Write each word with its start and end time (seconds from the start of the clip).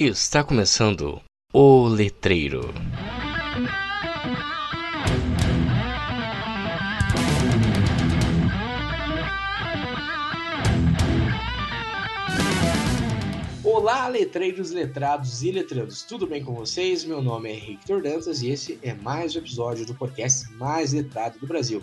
Está 0.00 0.44
começando 0.44 1.20
o 1.52 1.88
Letreiro. 1.88 2.72
Olá, 13.64 14.06
letreiros, 14.06 14.70
letrados 14.70 15.42
e 15.42 15.50
letrandos, 15.50 16.04
tudo 16.04 16.28
bem 16.28 16.44
com 16.44 16.54
vocês? 16.54 17.04
Meu 17.04 17.20
nome 17.20 17.50
é 17.50 17.56
Victor 17.56 18.00
Dantas 18.00 18.40
e 18.40 18.50
esse 18.50 18.78
é 18.84 18.94
mais 18.94 19.34
um 19.34 19.40
episódio 19.40 19.84
do 19.84 19.96
podcast 19.96 20.48
mais 20.52 20.92
letrado 20.92 21.40
do 21.40 21.46
Brasil. 21.48 21.82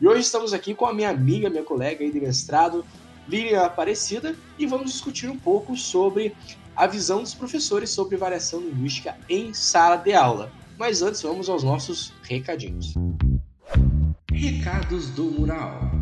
E 0.00 0.08
hoje 0.08 0.22
estamos 0.22 0.52
aqui 0.52 0.74
com 0.74 0.86
a 0.86 0.92
minha 0.92 1.10
amiga, 1.10 1.48
minha 1.48 1.62
colega 1.62 2.02
aí 2.02 2.10
de 2.10 2.20
mestrado, 2.20 2.84
Lilian 3.28 3.62
Aparecida, 3.62 4.34
e 4.58 4.66
vamos 4.66 4.90
discutir 4.90 5.30
um 5.30 5.38
pouco 5.38 5.76
sobre 5.76 6.34
a 6.76 6.86
visão 6.86 7.22
dos 7.22 7.34
professores 7.34 7.90
sobre 7.90 8.16
variação 8.16 8.60
linguística 8.60 9.16
em 9.28 9.52
sala 9.52 9.96
de 9.96 10.12
aula. 10.12 10.50
Mas 10.78 11.02
antes, 11.02 11.22
vamos 11.22 11.48
aos 11.48 11.62
nossos 11.62 12.12
recadinhos. 12.22 12.94
Recados 14.32 15.10
do 15.10 15.24
Mural. 15.24 16.01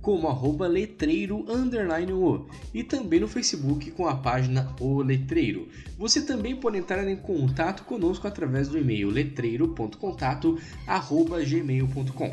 como 0.00 0.28
arroba 0.28 0.66
letreiro 0.66 1.44
underline 1.48 2.12
o 2.12 2.46
e 2.72 2.82
também 2.82 3.20
no 3.20 3.28
Facebook 3.28 3.90
com 3.90 4.06
a 4.06 4.16
página 4.16 4.74
O 4.80 5.02
Letreiro. 5.02 5.68
Você 5.98 6.22
também 6.22 6.56
pode 6.56 6.78
entrar 6.78 7.06
em 7.06 7.16
contato 7.16 7.84
conosco 7.84 8.26
através 8.26 8.68
do 8.68 8.78
e-mail 8.78 9.10
letreiro.contato 9.10 10.58
arroba 10.86 11.44
gmail.com. 11.44 12.30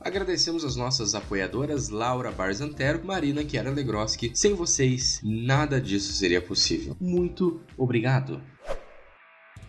Agradecemos 0.00 0.64
as 0.64 0.74
nossas 0.74 1.14
apoiadoras 1.14 1.88
Laura 1.88 2.32
Barzantero, 2.32 3.04
Marina 3.04 3.48
Chiara 3.48 3.70
Legroski. 3.70 4.32
Sem 4.34 4.54
vocês, 4.54 5.20
nada 5.22 5.80
disso 5.80 6.12
seria 6.12 6.42
possível. 6.42 6.96
Muito 7.00 7.60
obrigado. 7.76 8.40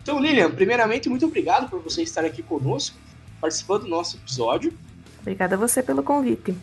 Então, 0.02 0.20
Lilian, 0.20 0.50
primeiramente, 0.50 1.08
muito 1.08 1.24
obrigado 1.24 1.70
por 1.70 1.80
você 1.80 2.02
estar 2.02 2.24
aqui 2.24 2.42
conosco, 2.42 2.96
participando 3.40 3.82
do 3.82 3.88
nosso 3.88 4.16
episódio. 4.16 4.72
Obrigada 5.20 5.54
a 5.54 5.58
você 5.58 5.82
pelo 5.82 6.02
convite. 6.02 6.54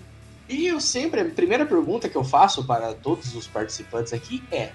E 0.51 0.67
eu 0.67 0.81
sempre, 0.81 1.21
a 1.21 1.25
primeira 1.25 1.65
pergunta 1.65 2.09
que 2.09 2.17
eu 2.17 2.25
faço 2.25 2.65
para 2.65 2.93
todos 2.93 3.33
os 3.33 3.47
participantes 3.47 4.11
aqui 4.11 4.43
é: 4.51 4.71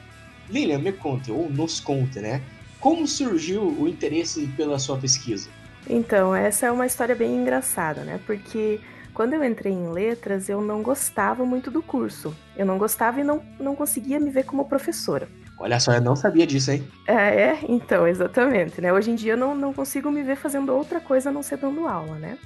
Lilian, 0.49 0.79
me 0.79 0.91
conte, 0.91 1.31
ou 1.31 1.51
nos 1.51 1.81
conte, 1.81 2.19
né? 2.19 2.41
Como 2.81 3.07
surgiu 3.07 3.63
o 3.63 3.87
interesse 3.87 4.47
pela 4.57 4.79
sua 4.79 4.97
pesquisa? 4.97 5.51
Então, 5.89 6.35
essa 6.35 6.67
é 6.67 6.73
uma 6.73 6.87
história 6.87 7.15
bem 7.15 7.37
engraçada, 7.37 8.03
né? 8.05 8.19
Porque 8.27 8.81
quando 9.13 9.35
eu 9.35 9.45
entrei 9.45 9.73
em 9.73 9.93
letras, 9.93 10.49
eu 10.49 10.63
não 10.63 10.83
gostava 10.83 11.45
muito 11.45 11.71
do 11.71 11.83
curso. 11.83 12.35
Eu 12.57 12.65
não 12.65 12.79
gostava 12.79 13.21
e 13.21 13.25
não, 13.25 13.43
não 13.61 13.77
conseguia 13.77 14.19
me 14.19 14.31
ver 14.31 14.45
como 14.45 14.65
professora. 14.67 15.29
Olha 15.59 15.79
só, 15.79 15.93
eu 15.93 16.01
não 16.01 16.17
sabia 16.17 16.47
disso, 16.47 16.71
hein? 16.71 16.87
É, 17.07 17.15
é 17.15 17.59
então, 17.69 18.07
exatamente, 18.07 18.81
né? 18.81 18.93
Hoje 18.93 19.11
em 19.11 19.15
dia 19.15 19.35
eu 19.35 19.39
não, 19.39 19.55
não 19.55 19.75
consigo 19.75 20.11
me 20.11 20.23
ver 20.23 20.37
fazendo 20.37 20.75
outra 20.75 21.01
coisa 21.01 21.29
a 21.29 21.33
não 21.33 21.43
ser 21.43 21.59
dando 21.59 21.87
aula, 21.87 22.17
né? 22.17 22.39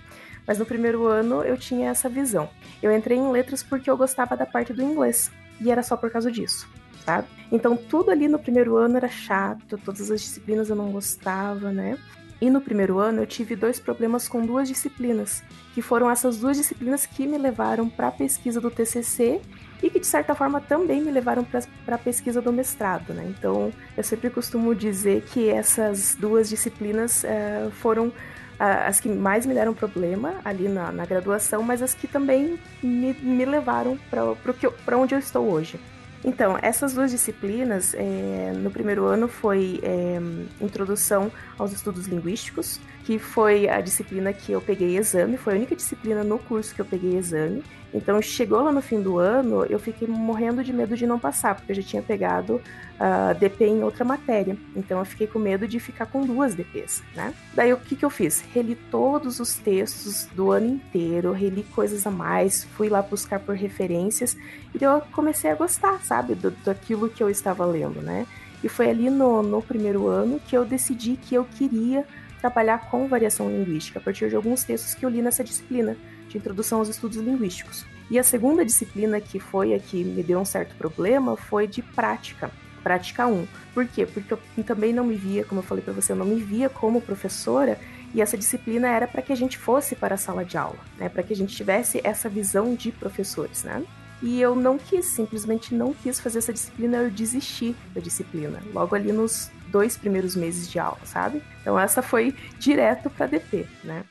Mas 0.50 0.58
no 0.58 0.66
primeiro 0.66 1.06
ano 1.06 1.44
eu 1.44 1.56
tinha 1.56 1.90
essa 1.90 2.08
visão. 2.08 2.50
Eu 2.82 2.90
entrei 2.90 3.16
em 3.16 3.30
letras 3.30 3.62
porque 3.62 3.88
eu 3.88 3.96
gostava 3.96 4.36
da 4.36 4.44
parte 4.44 4.72
do 4.72 4.82
inglês. 4.82 5.30
E 5.60 5.70
era 5.70 5.80
só 5.80 5.96
por 5.96 6.10
causa 6.10 6.28
disso, 6.28 6.68
sabe? 7.04 7.28
Então 7.52 7.76
tudo 7.76 8.10
ali 8.10 8.26
no 8.26 8.36
primeiro 8.36 8.76
ano 8.76 8.96
era 8.96 9.06
chato, 9.06 9.78
todas 9.78 10.10
as 10.10 10.20
disciplinas 10.20 10.68
eu 10.68 10.74
não 10.74 10.90
gostava, 10.90 11.70
né? 11.70 11.96
E 12.40 12.50
no 12.50 12.60
primeiro 12.60 12.98
ano 12.98 13.22
eu 13.22 13.28
tive 13.28 13.54
dois 13.54 13.78
problemas 13.78 14.26
com 14.26 14.44
duas 14.44 14.66
disciplinas, 14.66 15.40
que 15.72 15.80
foram 15.80 16.10
essas 16.10 16.38
duas 16.38 16.56
disciplinas 16.56 17.06
que 17.06 17.28
me 17.28 17.38
levaram 17.38 17.88
para 17.88 18.08
a 18.08 18.10
pesquisa 18.12 18.60
do 18.60 18.72
TCC 18.72 19.40
e 19.80 19.88
que 19.88 20.00
de 20.00 20.06
certa 20.06 20.34
forma 20.34 20.60
também 20.60 21.00
me 21.00 21.12
levaram 21.12 21.44
para 21.44 21.94
a 21.94 21.98
pesquisa 21.98 22.42
do 22.42 22.52
mestrado, 22.52 23.14
né? 23.14 23.32
Então 23.38 23.72
eu 23.96 24.02
sempre 24.02 24.28
costumo 24.28 24.74
dizer 24.74 25.22
que 25.26 25.48
essas 25.48 26.16
duas 26.16 26.48
disciplinas 26.48 27.22
é, 27.22 27.68
foram 27.70 28.12
as 28.60 29.00
que 29.00 29.08
mais 29.08 29.46
me 29.46 29.54
deram 29.54 29.72
problema 29.72 30.34
ali 30.44 30.68
na, 30.68 30.92
na 30.92 31.06
graduação, 31.06 31.62
mas 31.62 31.82
as 31.82 31.94
que 31.94 32.06
também 32.06 32.58
me, 32.82 33.14
me 33.14 33.44
levaram 33.44 33.98
para 34.10 34.98
onde 34.98 35.14
eu 35.14 35.18
estou 35.18 35.50
hoje. 35.50 35.80
Então, 36.22 36.58
essas 36.60 36.92
duas 36.92 37.10
disciplinas, 37.10 37.94
é, 37.94 38.52
no 38.54 38.70
primeiro 38.70 39.06
ano 39.06 39.26
foi 39.26 39.80
é, 39.82 40.20
Introdução 40.60 41.32
aos 41.58 41.72
Estudos 41.72 42.06
Linguísticos, 42.06 42.78
que 43.10 43.18
foi 43.18 43.68
a 43.68 43.80
disciplina 43.80 44.32
que 44.32 44.52
eu 44.52 44.60
peguei 44.60 44.96
exame, 44.96 45.36
foi 45.36 45.54
a 45.54 45.56
única 45.56 45.74
disciplina 45.74 46.22
no 46.22 46.38
curso 46.38 46.72
que 46.72 46.80
eu 46.80 46.84
peguei 46.84 47.16
exame. 47.16 47.60
Então, 47.92 48.22
chegou 48.22 48.62
lá 48.62 48.70
no 48.70 48.80
fim 48.80 49.02
do 49.02 49.18
ano, 49.18 49.64
eu 49.64 49.80
fiquei 49.80 50.06
morrendo 50.06 50.62
de 50.62 50.72
medo 50.72 50.96
de 50.96 51.08
não 51.08 51.18
passar, 51.18 51.56
porque 51.56 51.72
eu 51.72 51.74
já 51.74 51.82
tinha 51.82 52.02
pegado 52.02 52.54
uh, 52.54 52.62
ah, 53.00 53.32
DP 53.32 53.64
em 53.64 53.82
outra 53.82 54.04
matéria. 54.04 54.56
Então, 54.76 55.00
eu 55.00 55.04
fiquei 55.04 55.26
com 55.26 55.40
medo 55.40 55.66
de 55.66 55.80
ficar 55.80 56.06
com 56.06 56.24
duas 56.24 56.54
DPs, 56.54 57.02
né? 57.16 57.34
Daí, 57.52 57.72
o 57.72 57.78
que, 57.78 57.96
que 57.96 58.04
eu 58.04 58.10
fiz? 58.10 58.44
Reli 58.54 58.76
todos 58.76 59.40
os 59.40 59.56
textos 59.56 60.26
do 60.26 60.52
ano 60.52 60.68
inteiro, 60.68 61.32
reli 61.32 61.64
coisas 61.64 62.06
a 62.06 62.12
mais, 62.12 62.62
fui 62.62 62.88
lá 62.88 63.02
buscar 63.02 63.40
por 63.40 63.56
referências, 63.56 64.36
e 64.72 64.84
eu 64.84 65.02
comecei 65.10 65.50
a 65.50 65.56
gostar, 65.56 65.98
sabe, 66.04 66.36
do, 66.36 66.52
daquilo 66.64 67.08
que 67.08 67.24
eu 67.24 67.28
estava 67.28 67.66
lendo, 67.66 68.00
né? 68.00 68.24
E 68.62 68.68
foi 68.68 68.88
ali 68.88 69.10
no, 69.10 69.42
no 69.42 69.60
primeiro 69.60 70.06
ano 70.06 70.38
que 70.38 70.56
eu 70.56 70.64
decidi 70.64 71.16
que 71.16 71.34
eu 71.34 71.44
queria 71.44 72.06
trabalhar 72.40 72.90
com 72.90 73.06
variação 73.06 73.50
linguística, 73.50 73.98
a 73.98 74.02
partir 74.02 74.28
de 74.28 74.36
alguns 74.36 74.64
textos 74.64 74.94
que 74.94 75.04
eu 75.04 75.10
li 75.10 75.20
nessa 75.20 75.44
disciplina 75.44 75.96
de 76.28 76.38
introdução 76.38 76.78
aos 76.78 76.88
estudos 76.88 77.18
linguísticos. 77.18 77.84
E 78.10 78.18
a 78.18 78.22
segunda 78.22 78.64
disciplina 78.64 79.20
que 79.20 79.38
foi 79.38 79.74
a 79.74 79.78
que 79.78 80.02
me 80.02 80.22
deu 80.22 80.40
um 80.40 80.44
certo 80.44 80.74
problema 80.74 81.36
foi 81.36 81.66
de 81.66 81.82
prática. 81.82 82.50
Prática 82.82 83.26
1. 83.26 83.46
Por 83.74 83.86
quê? 83.86 84.06
Porque 84.06 84.32
eu 84.32 84.40
também 84.64 84.92
não 84.92 85.04
me 85.04 85.14
via, 85.14 85.44
como 85.44 85.60
eu 85.60 85.64
falei 85.64 85.84
para 85.84 85.92
você, 85.92 86.12
eu 86.12 86.16
não 86.16 86.26
me 86.26 86.40
via 86.40 86.68
como 86.68 87.00
professora 87.00 87.78
e 88.14 88.20
essa 88.20 88.36
disciplina 88.36 88.88
era 88.88 89.06
para 89.06 89.22
que 89.22 89.32
a 89.32 89.36
gente 89.36 89.56
fosse 89.58 89.94
para 89.94 90.14
a 90.14 90.18
sala 90.18 90.44
de 90.44 90.56
aula, 90.56 90.78
né? 90.98 91.08
Para 91.08 91.22
que 91.22 91.32
a 91.32 91.36
gente 91.36 91.54
tivesse 91.54 92.00
essa 92.02 92.28
visão 92.28 92.74
de 92.74 92.90
professores, 92.90 93.62
né? 93.62 93.84
E 94.22 94.40
eu 94.40 94.54
não 94.54 94.76
quis, 94.76 95.06
simplesmente 95.06 95.74
não 95.74 95.94
quis 95.94 96.20
fazer 96.20 96.38
essa 96.38 96.52
disciplina, 96.52 96.98
eu 96.98 97.10
desisti 97.10 97.74
da 97.94 98.00
disciplina, 98.00 98.60
logo 98.74 98.94
ali 98.94 99.12
nos 99.12 99.50
dois 99.68 99.96
primeiros 99.96 100.36
meses 100.36 100.70
de 100.70 100.78
aula, 100.78 100.98
sabe? 101.04 101.42
Então 101.62 101.78
essa 101.78 102.02
foi 102.02 102.34
direto 102.58 103.08
para 103.08 103.26
DP, 103.26 103.66
né? 103.82 104.04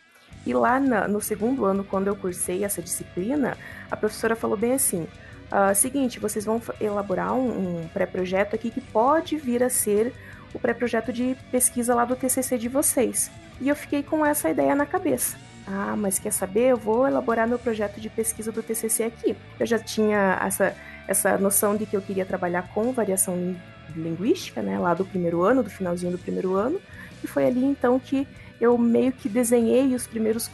E 0.46 0.54
lá 0.54 0.80
na, 0.80 1.08
no 1.08 1.22
segundo 1.22 1.66
ano, 1.66 1.84
quando 1.84 2.08
eu 2.08 2.16
cursei 2.16 2.64
essa 2.64 2.82
disciplina, 2.82 3.58
a 3.92 3.96
professora 3.96 4.36
falou 4.36 4.58
bem 4.58 4.74
assim: 4.74 5.08
uh, 5.52 5.76
seguinte, 5.76 6.20
vocês 6.20 6.46
vão 6.46 6.62
elaborar 6.80 7.34
um, 7.34 7.82
um 7.82 7.88
pré-projeto 7.90 8.56
aqui 8.56 8.72
que 8.72 8.82
pode 8.82 9.38
vir 9.38 9.62
a 9.62 9.70
ser 9.70 10.14
o 10.54 10.60
pré-projeto 10.60 11.14
de 11.14 11.36
pesquisa 11.52 11.94
lá 11.94 12.06
do 12.06 12.16
TCC 12.16 12.58
de 12.58 12.70
vocês. 12.70 13.30
E 13.62 13.70
eu 13.70 13.76
fiquei 13.76 14.02
com 14.02 14.26
essa 14.26 14.50
ideia 14.50 14.74
na 14.74 14.86
cabeça. 14.86 15.38
Ah, 15.72 15.96
mas 15.96 16.18
quer 16.18 16.32
saber? 16.32 16.72
Eu 16.72 16.78
vou 16.78 17.08
elaborar 17.08 17.48
meu 17.48 17.60
projeto 17.60 18.02
de 18.02 18.10
pesquisa 18.10 18.52
do 18.52 18.64
TCC 18.64 19.04
aqui. 19.04 19.38
Eu 19.60 19.68
já 19.68 19.78
tinha 19.78 20.40
essa, 20.44 20.76
essa 21.08 21.38
noção 21.38 21.78
de 21.78 21.86
que 21.86 21.96
eu 21.96 22.02
queria 22.02 22.26
trabalhar 22.26 22.68
com 22.74 22.92
variação 22.92 23.56
linguística, 23.96 24.64
né, 24.64 24.80
lá 24.80 24.96
do 24.96 25.06
primeiro 25.06 25.44
ano, 25.44 25.62
do 25.62 25.70
finalzinho 25.70 26.12
do 26.12 26.18
primeiro 26.18 26.56
ano, 26.56 26.80
e 27.24 27.28
foi 27.28 27.46
ali 27.46 27.64
então 27.64 28.00
que 28.00 28.28
eu 28.60 28.78
meio 28.78 29.12
que 29.12 29.30
desenhei 29.30 29.94
os 29.94 30.08
primeiros 30.08 30.50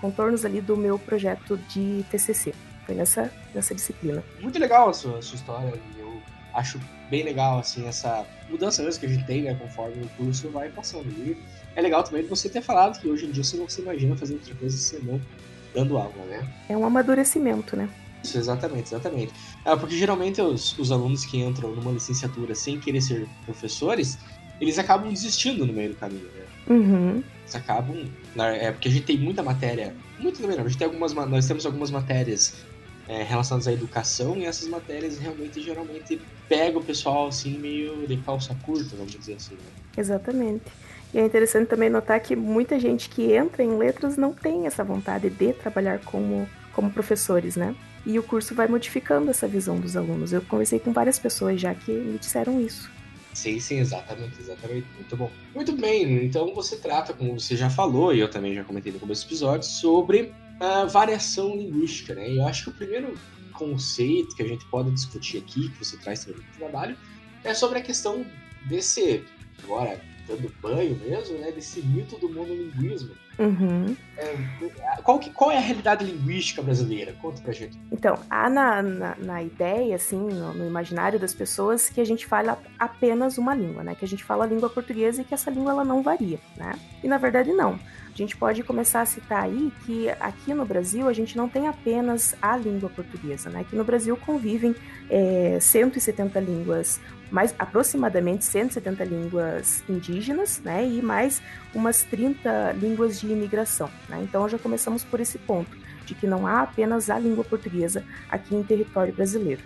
contornos 0.00 0.44
ali 0.44 0.60
do 0.60 0.76
meu 0.76 0.98
projeto 0.98 1.56
de 1.68 2.04
TCC. 2.10 2.54
Foi 2.84 2.94
nessa, 2.94 3.30
nessa 3.54 3.74
disciplina. 3.74 4.22
Muito 4.40 4.58
legal 4.58 4.90
a 4.90 4.92
sua, 4.92 5.18
a 5.18 5.22
sua 5.22 5.36
história. 5.36 5.74
Eu 5.98 6.22
acho 6.54 6.80
bem 7.10 7.22
legal, 7.22 7.58
assim, 7.58 7.86
essa 7.86 8.24
mudança 8.48 8.82
mesmo 8.82 9.00
que 9.00 9.06
a 9.06 9.08
gente 9.08 9.24
tem, 9.24 9.42
né, 9.42 9.54
conforme 9.54 10.02
o 10.02 10.08
curso 10.10 10.50
vai 10.50 10.68
passando. 10.70 11.06
E 11.08 11.36
é 11.78 11.80
legal 11.80 12.02
também 12.02 12.26
você 12.26 12.48
ter 12.48 12.60
falado 12.60 13.00
que 13.00 13.08
hoje 13.08 13.24
em 13.24 13.30
dia 13.30 13.44
você 13.44 13.56
não 13.56 13.68
se 13.68 13.80
imagina 13.80 14.16
fazer 14.16 14.34
outra 14.34 14.52
coisa 14.56 14.76
senão 14.76 15.20
dando 15.72 15.96
aula, 15.96 16.24
né? 16.28 16.52
É 16.68 16.76
um 16.76 16.84
amadurecimento, 16.84 17.76
né? 17.76 17.88
Isso, 18.24 18.36
exatamente, 18.36 18.88
exatamente. 18.88 19.32
É, 19.64 19.76
porque 19.76 19.96
geralmente 19.96 20.42
os, 20.42 20.76
os 20.76 20.90
alunos 20.90 21.24
que 21.24 21.38
entram 21.38 21.70
numa 21.70 21.92
licenciatura 21.92 22.52
sem 22.52 22.80
querer 22.80 23.00
ser 23.00 23.28
professores, 23.44 24.18
eles 24.60 24.76
acabam 24.76 25.08
desistindo 25.08 25.64
no 25.64 25.72
meio 25.72 25.90
do 25.90 25.94
caminho, 25.94 26.24
né? 26.24 26.44
Uhum. 26.68 27.22
Eles 27.42 27.54
acabam. 27.54 28.08
É 28.36 28.72
porque 28.72 28.88
a 28.88 28.90
gente 28.90 29.04
tem 29.04 29.16
muita 29.16 29.40
matéria. 29.44 29.94
Muito 30.18 30.40
também 30.40 30.56
não. 30.56 30.64
A 30.64 30.68
gente 30.68 30.78
tem 30.78 30.86
algumas. 30.86 31.14
Nós 31.14 31.46
temos 31.46 31.64
algumas 31.64 31.92
matérias 31.92 32.54
é, 33.06 33.22
relacionadas 33.22 33.68
à 33.68 33.72
educação 33.72 34.36
e 34.36 34.46
essas 34.46 34.66
matérias 34.66 35.16
realmente 35.16 35.60
geralmente 35.60 36.20
pegam 36.48 36.80
o 36.80 36.84
pessoal 36.84 37.28
assim 37.28 37.56
meio 37.56 38.04
de 38.04 38.16
calça 38.16 38.52
curta, 38.66 38.96
vamos 38.96 39.12
dizer 39.12 39.34
assim. 39.34 39.54
Né? 39.54 39.60
Exatamente. 39.96 40.64
E 41.12 41.18
é 41.18 41.24
interessante 41.24 41.68
também 41.68 41.88
notar 41.88 42.20
que 42.20 42.36
muita 42.36 42.78
gente 42.78 43.08
que 43.08 43.32
entra 43.32 43.62
em 43.62 43.76
letras 43.76 44.16
não 44.16 44.32
tem 44.32 44.66
essa 44.66 44.84
vontade 44.84 45.30
de 45.30 45.52
trabalhar 45.54 46.00
como, 46.00 46.48
como 46.72 46.90
professores, 46.90 47.56
né? 47.56 47.74
E 48.04 48.18
o 48.18 48.22
curso 48.22 48.54
vai 48.54 48.68
modificando 48.68 49.30
essa 49.30 49.48
visão 49.48 49.78
dos 49.78 49.96
alunos. 49.96 50.32
Eu 50.32 50.42
conversei 50.42 50.78
com 50.78 50.92
várias 50.92 51.18
pessoas 51.18 51.60
já 51.60 51.74
que 51.74 51.92
me 51.92 52.18
disseram 52.18 52.60
isso. 52.60 52.90
Sim, 53.34 53.60
sim, 53.60 53.78
exatamente, 53.78 54.40
exatamente. 54.40 54.86
Muito 54.94 55.16
bom. 55.16 55.30
Muito 55.54 55.72
bem, 55.72 56.24
então 56.24 56.54
você 56.54 56.76
trata, 56.76 57.12
como 57.12 57.38
você 57.38 57.56
já 57.56 57.70
falou, 57.70 58.12
e 58.12 58.20
eu 58.20 58.28
também 58.28 58.54
já 58.54 58.64
comentei 58.64 58.92
no 58.92 58.98
começo 58.98 59.24
do 59.24 59.28
episódio, 59.28 59.66
sobre 59.66 60.34
a 60.60 60.84
variação 60.84 61.54
linguística, 61.54 62.14
né? 62.14 62.28
E 62.30 62.38
eu 62.38 62.46
acho 62.46 62.64
que 62.64 62.70
o 62.70 62.74
primeiro 62.74 63.14
conceito 63.52 64.34
que 64.34 64.42
a 64.42 64.46
gente 64.46 64.64
pode 64.66 64.90
discutir 64.90 65.38
aqui, 65.38 65.68
que 65.70 65.84
você 65.84 65.96
traz 65.98 66.24
também 66.24 66.40
no 66.40 66.58
trabalho, 66.58 66.96
é 67.44 67.54
sobre 67.54 67.78
a 67.78 67.82
questão 67.82 68.26
desse, 68.68 69.24
agora 69.62 70.00
dando 70.28 70.52
banho 70.60 70.96
mesmo, 70.96 71.38
né, 71.38 71.50
desse 71.50 71.80
mito 71.82 72.18
do 72.18 72.28
monolinguismo. 72.28 73.14
Uhum. 73.38 73.96
É, 74.16 74.36
qual, 75.02 75.18
que, 75.18 75.30
qual 75.30 75.50
é 75.50 75.56
a 75.56 75.60
realidade 75.60 76.04
linguística 76.04 76.60
brasileira? 76.60 77.14
Conta 77.22 77.40
pra 77.40 77.52
gente. 77.52 77.78
Então, 77.90 78.18
há 78.28 78.50
na, 78.50 78.82
na, 78.82 79.16
na 79.16 79.42
ideia, 79.42 79.94
assim, 79.94 80.18
no, 80.18 80.52
no, 80.52 80.66
imaginário 80.66 81.18
das 81.18 81.32
pessoas, 81.32 81.88
que 81.88 82.00
a 82.00 82.04
gente 82.04 82.26
fala 82.26 82.60
apenas 82.78 83.38
uma 83.38 83.54
língua, 83.54 83.82
né? 83.84 83.94
Que 83.94 84.04
a 84.04 84.08
gente 84.08 84.24
fala 84.24 84.44
a 84.44 84.46
língua 84.46 84.68
portuguesa 84.68 85.22
e 85.22 85.24
que 85.24 85.34
essa 85.34 85.50
língua 85.50 85.70
ela 85.70 85.84
não 85.84 86.02
varia, 86.02 86.40
né? 86.56 86.74
E 87.02 87.08
na 87.08 87.16
verdade 87.16 87.52
não. 87.52 87.78
A 88.18 88.20
gente 88.20 88.36
pode 88.36 88.64
começar 88.64 89.00
a 89.00 89.06
citar 89.06 89.44
aí 89.44 89.72
que 89.86 90.08
aqui 90.18 90.52
no 90.52 90.66
Brasil 90.66 91.06
a 91.06 91.12
gente 91.12 91.36
não 91.36 91.48
tem 91.48 91.68
apenas 91.68 92.34
a 92.42 92.56
língua 92.56 92.90
portuguesa, 92.90 93.48
né? 93.48 93.60
Aqui 93.60 93.76
no 93.76 93.84
Brasil 93.84 94.16
convivem 94.16 94.74
é, 95.08 95.60
170 95.60 96.40
línguas 96.40 97.00
mais 97.30 97.54
aproximadamente 97.56 98.44
170 98.44 99.04
línguas 99.04 99.84
indígenas, 99.88 100.60
né, 100.64 100.84
e 100.84 101.00
mais 101.00 101.40
umas 101.72 102.02
30 102.02 102.72
línguas 102.72 103.20
de 103.20 103.28
imigração. 103.28 103.88
Né? 104.08 104.18
Então 104.24 104.48
já 104.48 104.58
começamos 104.58 105.04
por 105.04 105.20
esse 105.20 105.38
ponto, 105.38 105.76
de 106.04 106.16
que 106.16 106.26
não 106.26 106.44
há 106.44 106.62
apenas 106.62 107.10
a 107.10 107.18
língua 107.20 107.44
portuguesa 107.44 108.02
aqui 108.28 108.52
em 108.52 108.64
território 108.64 109.14
brasileiro. 109.14 109.62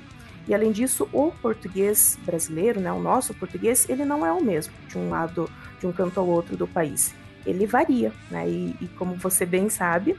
E 0.46 0.52
além 0.52 0.72
disso, 0.72 1.08
o 1.10 1.30
português 1.30 2.18
brasileiro, 2.26 2.80
né, 2.80 2.92
o 2.92 3.00
nosso 3.00 3.32
português, 3.32 3.88
ele 3.88 4.04
não 4.04 4.26
é 4.26 4.32
o 4.32 4.44
mesmo 4.44 4.74
de 4.88 4.98
um 4.98 5.08
lado, 5.08 5.48
de 5.80 5.86
um 5.86 5.92
canto 5.92 6.20
ao 6.20 6.26
outro 6.26 6.54
do 6.54 6.66
país. 6.66 7.14
Ele 7.44 7.66
varia, 7.66 8.12
né? 8.30 8.48
E, 8.48 8.76
e 8.80 8.88
como 8.98 9.14
você 9.14 9.44
bem 9.44 9.68
sabe, 9.68 10.16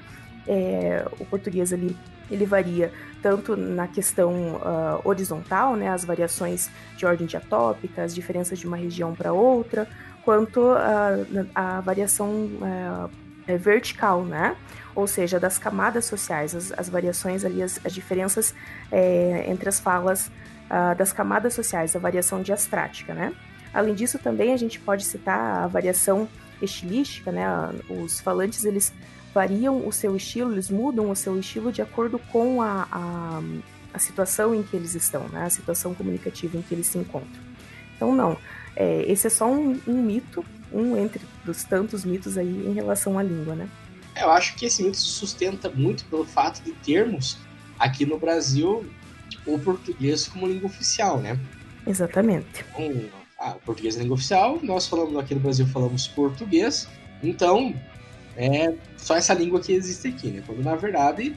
é, 0.48 1.06
o 1.20 1.26
português 1.26 1.72
ali 1.72 1.96
ele 2.30 2.46
varia 2.46 2.92
tanto 3.22 3.56
na 3.56 3.88
questão 3.88 4.56
uh, 4.56 5.02
horizontal, 5.04 5.76
né, 5.76 5.90
as 5.90 6.04
variações 6.04 6.70
de 6.98 7.06
ordem 7.06 7.28
diatópica, 7.28 8.04
as 8.04 8.14
diferenças 8.14 8.60
de 8.60 8.68
uma 8.68 8.78
região 8.78 9.14
para 9.14 9.32
outra, 9.32 9.88
quanto 10.24 10.60
uh, 10.60 11.48
a 11.54 11.82
variação 11.82 12.30
uh, 12.32 13.10
vertical, 13.60 14.24
né? 14.24 14.56
Ou 14.96 15.06
seja, 15.06 15.40
das 15.40 15.58
camadas 15.58 16.06
sociais, 16.06 16.56
as, 16.56 16.72
as 16.78 16.88
variações 16.88 17.44
ali, 17.44 17.62
as, 17.62 17.80
as 17.84 17.94
diferenças 17.94 18.56
é, 18.90 19.46
entre 19.48 19.68
as 19.68 19.80
falas 19.80 20.32
das 20.98 21.12
camadas 21.12 21.54
sociais, 21.54 21.96
a 21.96 22.00
variação 22.00 22.42
diastrática, 22.42 23.14
né? 23.14 23.34
Além 23.74 23.94
disso, 23.94 24.18
também 24.18 24.54
a 24.54 24.58
gente 24.58 24.80
pode 24.80 25.04
citar 25.04 25.64
a 25.64 25.68
variação 25.68 26.28
estilística, 26.64 27.32
né? 27.32 27.46
Os 27.90 28.20
falantes 28.20 28.66
eles 28.66 28.94
variam 29.34 29.86
o 29.86 29.92
seu 29.92 30.16
estilo, 30.16 30.54
eles 30.54 30.70
mudam 30.70 31.10
o 31.10 31.16
seu 31.16 31.38
estilo 31.40 31.72
de 31.72 31.82
acordo 31.82 32.20
com 32.32 32.62
a, 32.62 32.88
a, 32.92 33.42
a 33.94 34.00
situação 34.00 34.54
em 34.54 34.62
que 34.62 34.76
eles 34.76 34.94
estão, 34.94 35.28
né? 35.30 35.46
a 35.46 35.50
situação 35.50 35.94
comunicativa 35.96 36.56
em 36.56 36.62
que 36.62 36.74
eles 36.74 36.88
se 36.88 36.98
encontram. 36.98 37.42
Então, 37.96 38.16
não, 38.16 38.38
é, 38.76 39.04
esse 39.12 39.28
é 39.28 39.30
só 39.30 39.52
um, 39.52 39.80
um, 39.88 40.02
mito, 40.04 40.46
um 40.72 40.96
entre 40.96 41.22
os 41.48 41.64
tantos 41.64 42.06
mitos 42.06 42.38
aí 42.38 42.68
em 42.68 42.74
relação 42.74 43.18
à 43.18 43.24
língua, 43.24 43.56
né? 43.56 43.68
Eu 44.16 44.30
acho 44.30 44.56
que 44.56 44.66
esse 44.66 44.84
mito 44.84 44.98
se 44.98 45.08
sustenta 45.08 45.70
muito 45.70 46.06
pelo 46.06 46.26
fato 46.26 46.62
de 46.64 46.72
termos 46.74 47.40
aqui 47.80 48.06
no 48.06 48.20
Brasil 48.20 48.86
o 49.46 49.58
português 49.58 50.28
como 50.28 50.48
língua 50.48 50.68
oficial, 50.68 51.20
né? 51.20 51.40
Exatamente. 51.88 52.64
Então, 52.72 53.23
ah, 53.44 53.56
o 53.58 53.60
português 53.60 53.98
é 53.98 54.00
língua 54.00 54.16
oficial, 54.16 54.60
nós 54.64 54.88
falamos 54.88 55.18
aqui 55.18 55.36
no 55.36 55.42
Brasil 55.42 55.68
falamos 55.68 56.08
português, 56.08 56.88
então 57.22 57.76
é 58.38 58.74
só 58.98 59.16
essa 59.16 59.34
língua 59.34 59.60
que 59.60 59.74
existe 59.74 60.08
aqui, 60.08 60.30
né? 60.30 60.44
Quando 60.46 60.64
na 60.64 60.76
verdade 60.76 61.36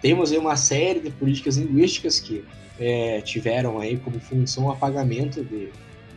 temos 0.00 0.30
aí 0.30 0.38
uma 0.38 0.56
série 0.56 1.00
de 1.00 1.10
políticas 1.10 1.56
linguísticas 1.56 2.20
que 2.20 2.44
é, 2.78 3.20
tiveram 3.22 3.80
aí 3.80 3.96
como 3.96 4.20
função 4.20 4.66
o 4.66 4.70
apagamento 4.70 5.42
de 5.42 5.70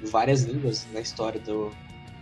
várias 0.04 0.44
línguas 0.44 0.88
na 0.94 1.02
história 1.02 1.40
do, 1.40 1.72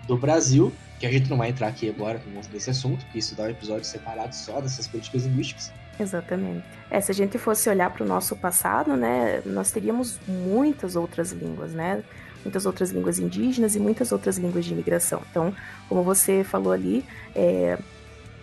do 0.07 0.17
Brasil, 0.17 0.71
que 0.99 1.05
a 1.05 1.11
gente 1.11 1.29
não 1.29 1.37
vai 1.37 1.49
entrar 1.49 1.67
aqui 1.67 1.89
agora 1.89 2.21
nesse 2.51 2.69
assunto, 2.69 3.03
porque 3.05 3.19
isso 3.19 3.35
dá 3.35 3.43
um 3.43 3.49
episódio 3.49 3.83
separado 3.83 4.33
só 4.33 4.61
dessas 4.61 4.87
políticas 4.87 5.25
linguísticas. 5.25 5.71
Exatamente. 5.99 6.63
É, 6.89 7.01
se 7.01 7.11
a 7.11 7.13
gente 7.13 7.37
fosse 7.37 7.69
olhar 7.69 7.89
para 7.91 8.05
o 8.05 8.07
nosso 8.07 8.35
passado, 8.35 8.95
né, 8.95 9.41
nós 9.45 9.71
teríamos 9.71 10.17
muitas 10.25 10.95
outras 10.95 11.31
línguas, 11.31 11.73
né? 11.73 12.01
Muitas 12.43 12.65
outras 12.65 12.91
línguas 12.91 13.19
indígenas 13.19 13.75
e 13.75 13.79
muitas 13.79 14.11
outras 14.11 14.37
línguas 14.37 14.65
de 14.65 14.73
imigração. 14.73 15.21
Então, 15.29 15.53
como 15.87 16.03
você 16.03 16.43
falou 16.43 16.71
ali, 16.71 17.05
é, 17.35 17.77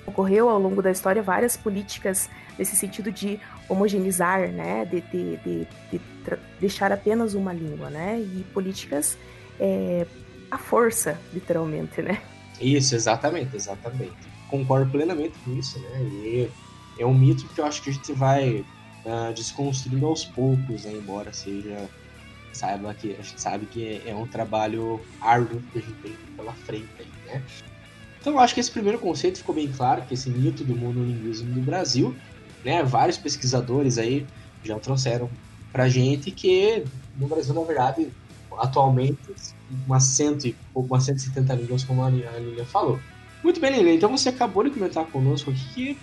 ocorreu 0.07 0.49
ao 0.49 0.59
longo 0.59 0.81
da 0.81 0.91
história 0.91 1.23
várias 1.23 1.57
políticas 1.57 2.29
nesse 2.59 2.77
sentido 2.77 3.11
de 3.11 3.41
homogeneizar, 3.69 4.49
né, 4.49 4.85
de, 4.85 5.01
de, 5.01 5.37
de, 5.37 5.67
de 5.91 6.01
deixar 6.61 6.93
apenas 6.93 7.35
uma 7.35 7.53
língua, 7.53 7.91
né, 7.91 8.21
e 8.21 8.45
políticas 8.55 9.19
é, 9.59 10.07
à 10.51 10.57
força, 10.57 11.19
literalmente, 11.35 12.01
né. 12.01 12.23
Isso, 12.61 12.95
exatamente, 12.95 13.55
exatamente. 13.55 14.17
Concordo 14.49 14.91
plenamente 14.91 15.35
com 15.45 15.53
isso, 15.59 15.79
né, 15.81 16.01
e 16.03 16.51
é 16.99 17.05
um 17.05 17.13
mito 17.13 17.47
que 17.49 17.61
eu 17.61 17.67
acho 17.67 17.83
que 17.83 17.91
a 17.91 17.93
gente 17.93 18.13
vai 18.13 18.65
uh, 19.05 19.35
desconstruindo 19.35 20.07
aos 20.07 20.25
poucos, 20.25 20.85
né, 20.85 20.93
embora 20.93 21.33
seja 21.33 21.89
saiba 22.57 22.95
que 22.95 23.13
a 23.13 23.23
gente 23.23 23.41
sabe 23.41 23.67
que 23.67 23.85
é, 23.85 24.11
é 24.11 24.17
um 24.17 24.27
trabalho 24.27 25.01
árduo 25.21 25.63
que 25.73 25.79
a 25.79 25.83
gente 25.83 25.95
tem 26.03 26.17
pela 26.37 26.55
frente, 26.55 26.89
né. 27.25 27.45
Então 28.19 28.33
eu 28.33 28.39
acho 28.41 28.55
que 28.55 28.61
esse 28.61 28.71
primeiro 28.71 28.99
conceito 28.99 29.39
ficou 29.39 29.55
bem 29.55 29.71
claro, 29.71 30.05
que 30.05 30.15
esse 30.15 30.29
mito 30.31 30.65
do 30.65 30.75
monolinguismo 30.75 31.55
no 31.55 31.63
Brasil, 31.63 32.17
né, 32.65 32.83
vários 32.83 33.19
pesquisadores 33.19 33.99
aí 33.99 34.27
já 34.65 34.79
trouxeram 34.81 35.31
pra 35.73 35.89
gente 35.89 36.33
que 36.33 36.85
no 37.17 37.29
Brasil, 37.29 37.55
na 37.55 37.63
verdade, 37.63 38.11
atualmente, 38.59 39.19
umas, 39.87 40.05
cento 40.05 40.45
umas 40.75 41.05
170 41.05 41.55
línguas, 41.55 41.85
como 41.85 42.03
a 42.03 42.11
Lilian 42.11 42.65
falou. 42.67 43.01
Muito 43.45 43.61
bem, 43.61 43.71
Lilian, 43.71 43.95
então 43.95 44.11
você 44.11 44.31
acabou 44.31 44.65
de 44.65 44.71
comentar 44.71 45.07
conosco 45.07 45.51
aqui 45.51 45.73
que 45.75 46.01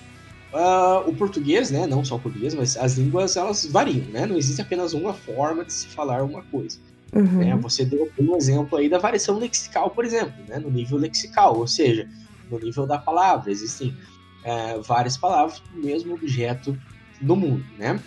uh, 0.53 1.09
o 1.09 1.15
português, 1.15 1.71
né, 1.71 1.85
não 1.87 2.05
só 2.05 2.15
o 2.15 2.19
português, 2.19 2.53
mas 2.53 2.77
as 2.77 2.97
línguas, 2.97 3.35
elas 3.35 3.65
variam, 3.65 4.05
né? 4.07 4.25
Não 4.25 4.37
existe 4.37 4.61
apenas 4.61 4.93
uma 4.93 5.13
forma 5.13 5.65
de 5.65 5.73
se 5.73 5.87
falar 5.87 6.23
uma 6.23 6.43
coisa. 6.43 6.77
Uhum. 7.13 7.39
Né? 7.39 7.55
Você 7.57 7.85
deu 7.85 8.09
um 8.19 8.35
exemplo 8.35 8.77
aí 8.77 8.89
da 8.89 8.97
variação 8.97 9.37
lexical, 9.37 9.89
por 9.89 10.05
exemplo, 10.05 10.33
né? 10.47 10.57
no 10.57 10.69
nível 10.69 10.97
lexical, 10.97 11.57
ou 11.57 11.67
seja, 11.67 12.07
no 12.49 12.59
nível 12.59 12.85
da 12.85 12.97
palavra. 12.97 13.51
Existem 13.51 13.95
é, 14.43 14.77
várias 14.79 15.17
palavras 15.17 15.59
para 15.59 15.79
o 15.79 15.83
mesmo 15.83 16.13
objeto 16.13 16.77
no 17.21 17.35
mundo, 17.35 17.65
né? 17.77 17.99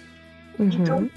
Uhum. 0.59 0.68
Então, 0.68 1.11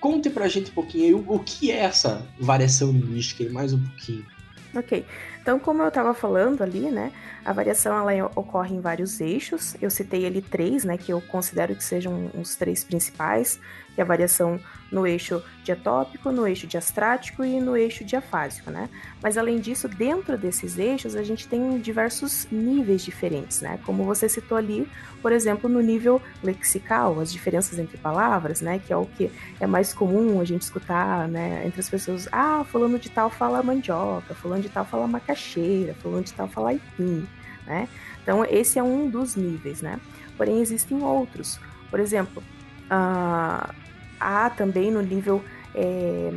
conte 0.00 0.30
pra 0.30 0.48
gente 0.48 0.70
um 0.70 0.74
pouquinho 0.74 1.04
aí 1.04 1.14
o, 1.14 1.24
o 1.34 1.38
que 1.38 1.70
é 1.70 1.80
essa 1.80 2.26
variação 2.38 2.90
linguística, 2.90 3.48
mais 3.50 3.72
um 3.72 3.80
pouquinho. 3.80 4.26
Ok. 4.74 5.04
Então, 5.40 5.58
como 5.58 5.82
eu 5.82 5.88
estava 5.88 6.12
falando 6.12 6.62
ali, 6.62 6.90
né, 6.90 7.12
a 7.44 7.52
variação 7.52 7.96
ela 7.96 8.30
ocorre 8.34 8.74
em 8.74 8.80
vários 8.80 9.20
eixos. 9.20 9.74
Eu 9.80 9.90
citei 9.90 10.26
ali 10.26 10.42
três, 10.42 10.84
né, 10.84 10.98
que 10.98 11.12
eu 11.12 11.20
considero 11.20 11.74
que 11.74 11.82
sejam 11.82 12.30
os 12.34 12.56
três 12.56 12.84
principais, 12.84 13.58
que 13.94 14.00
é 14.00 14.04
a 14.04 14.06
variação 14.06 14.60
no 14.90 15.06
eixo 15.06 15.42
diatópico, 15.62 16.32
no 16.32 16.46
eixo 16.46 16.66
diastrático 16.66 17.44
e 17.44 17.60
no 17.60 17.76
eixo 17.76 18.04
diafásico, 18.04 18.70
né? 18.70 18.88
Mas 19.22 19.38
além 19.38 19.60
disso, 19.60 19.88
dentro 19.88 20.36
desses 20.36 20.78
eixos, 20.78 21.14
a 21.14 21.22
gente 21.22 21.46
tem 21.46 21.78
diversos 21.78 22.46
níveis 22.50 23.02
diferentes, 23.02 23.60
né? 23.60 23.78
Como 23.84 24.04
você 24.04 24.28
citou 24.28 24.58
ali, 24.58 24.88
por 25.22 25.32
exemplo, 25.32 25.68
no 25.68 25.80
nível 25.80 26.20
lexical, 26.42 27.20
as 27.20 27.32
diferenças 27.32 27.78
entre 27.78 27.98
palavras, 27.98 28.60
né? 28.60 28.80
Que 28.84 28.92
é 28.92 28.96
o 28.96 29.06
que 29.06 29.30
é 29.60 29.66
mais 29.66 29.92
comum 29.92 30.40
a 30.40 30.44
gente 30.44 30.62
escutar, 30.62 31.28
né? 31.28 31.64
Entre 31.66 31.80
as 31.80 31.88
pessoas, 31.88 32.28
ah, 32.32 32.64
falando 32.64 32.98
de 32.98 33.10
tal 33.10 33.30
fala 33.30 33.62
mandioca, 33.62 34.34
falando 34.34 34.62
de 34.62 34.68
tal 34.68 34.84
fala 34.84 35.06
macaxeira, 35.30 35.94
falando 35.94 36.26
de 36.26 36.32
tal 36.32 36.48
fala 36.48 36.70
aipim, 36.70 37.26
né? 37.66 37.88
Então, 38.22 38.44
esse 38.44 38.78
é 38.78 38.82
um 38.82 39.08
dos 39.08 39.36
níveis, 39.36 39.80
né? 39.80 39.98
Porém, 40.36 40.60
existem 40.60 41.02
outros. 41.02 41.58
Por 41.90 42.00
exemplo, 42.00 42.42
uh, 42.86 43.74
há 44.18 44.50
também 44.50 44.90
no 44.90 45.00
nível 45.00 45.42
é, 45.74 46.32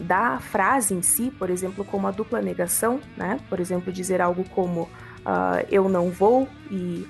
da 0.00 0.38
frase 0.40 0.94
em 0.94 1.02
si, 1.02 1.30
por 1.30 1.50
exemplo, 1.50 1.84
como 1.84 2.06
a 2.06 2.10
dupla 2.10 2.40
negação, 2.40 3.00
né? 3.16 3.38
Por 3.48 3.60
exemplo, 3.60 3.92
dizer 3.92 4.20
algo 4.20 4.44
como 4.50 4.82
uh, 4.82 5.66
eu 5.70 5.88
não 5.88 6.10
vou 6.10 6.48
e 6.70 7.06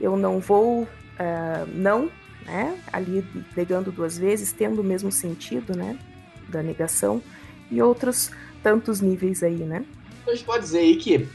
eu 0.00 0.16
não 0.16 0.40
vou, 0.40 0.82
uh, 0.82 1.66
não, 1.74 2.10
né? 2.44 2.78
Ali 2.92 3.24
negando 3.56 3.90
duas 3.90 4.16
vezes, 4.16 4.52
tendo 4.52 4.80
o 4.80 4.84
mesmo 4.84 5.10
sentido, 5.10 5.76
né? 5.76 5.98
Da 6.48 6.62
negação 6.62 7.22
e 7.70 7.80
outros 7.82 8.30
tantos 8.62 9.00
níveis 9.00 9.42
aí, 9.42 9.56
né? 9.56 9.84
A 10.26 10.30
gente 10.30 10.44
pode 10.44 10.64
dizer 10.64 10.78
aí 10.78 10.96
que 10.96 11.16
uh, 11.16 11.28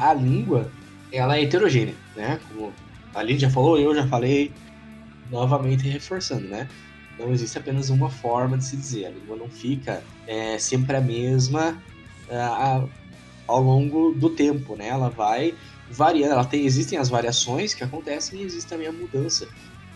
a 0.00 0.12
língua 0.14 0.70
ela 1.12 1.36
é 1.36 1.42
heterogênea, 1.42 1.94
né? 2.16 2.40
Como 2.48 2.72
a 3.14 3.22
Lídia 3.22 3.48
já 3.48 3.54
falou, 3.54 3.78
eu 3.78 3.94
já 3.94 4.06
falei, 4.06 4.52
novamente 5.30 5.88
reforçando, 5.88 6.46
né? 6.46 6.68
Não 7.18 7.32
existe 7.32 7.56
apenas 7.56 7.88
uma 7.88 8.10
forma 8.10 8.58
de 8.58 8.64
se 8.64 8.76
dizer. 8.76 9.06
A 9.06 9.10
língua 9.10 9.36
não 9.36 9.48
fica 9.48 10.02
é, 10.26 10.58
sempre 10.58 10.96
a 10.96 11.00
mesma 11.00 11.82
uh, 12.28 12.88
ao 13.46 13.62
longo 13.62 14.12
do 14.12 14.30
tempo, 14.30 14.76
né? 14.76 14.88
Ela 14.88 15.08
vai 15.08 15.54
variando, 15.90 16.32
ela 16.32 16.44
tem, 16.44 16.66
existem 16.66 16.98
as 16.98 17.08
variações 17.08 17.72
que 17.72 17.84
acontecem 17.84 18.40
e 18.40 18.44
existe 18.44 18.68
também 18.68 18.88
a 18.88 18.92
mudança 18.92 19.48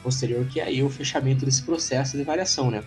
posterior, 0.03 0.47
que 0.47 0.61
é 0.61 0.65
aí 0.65 0.83
o 0.83 0.89
fechamento 0.89 1.45
desse 1.45 1.63
processo 1.63 2.17
de 2.17 2.23
variação, 2.23 2.71
né? 2.71 2.83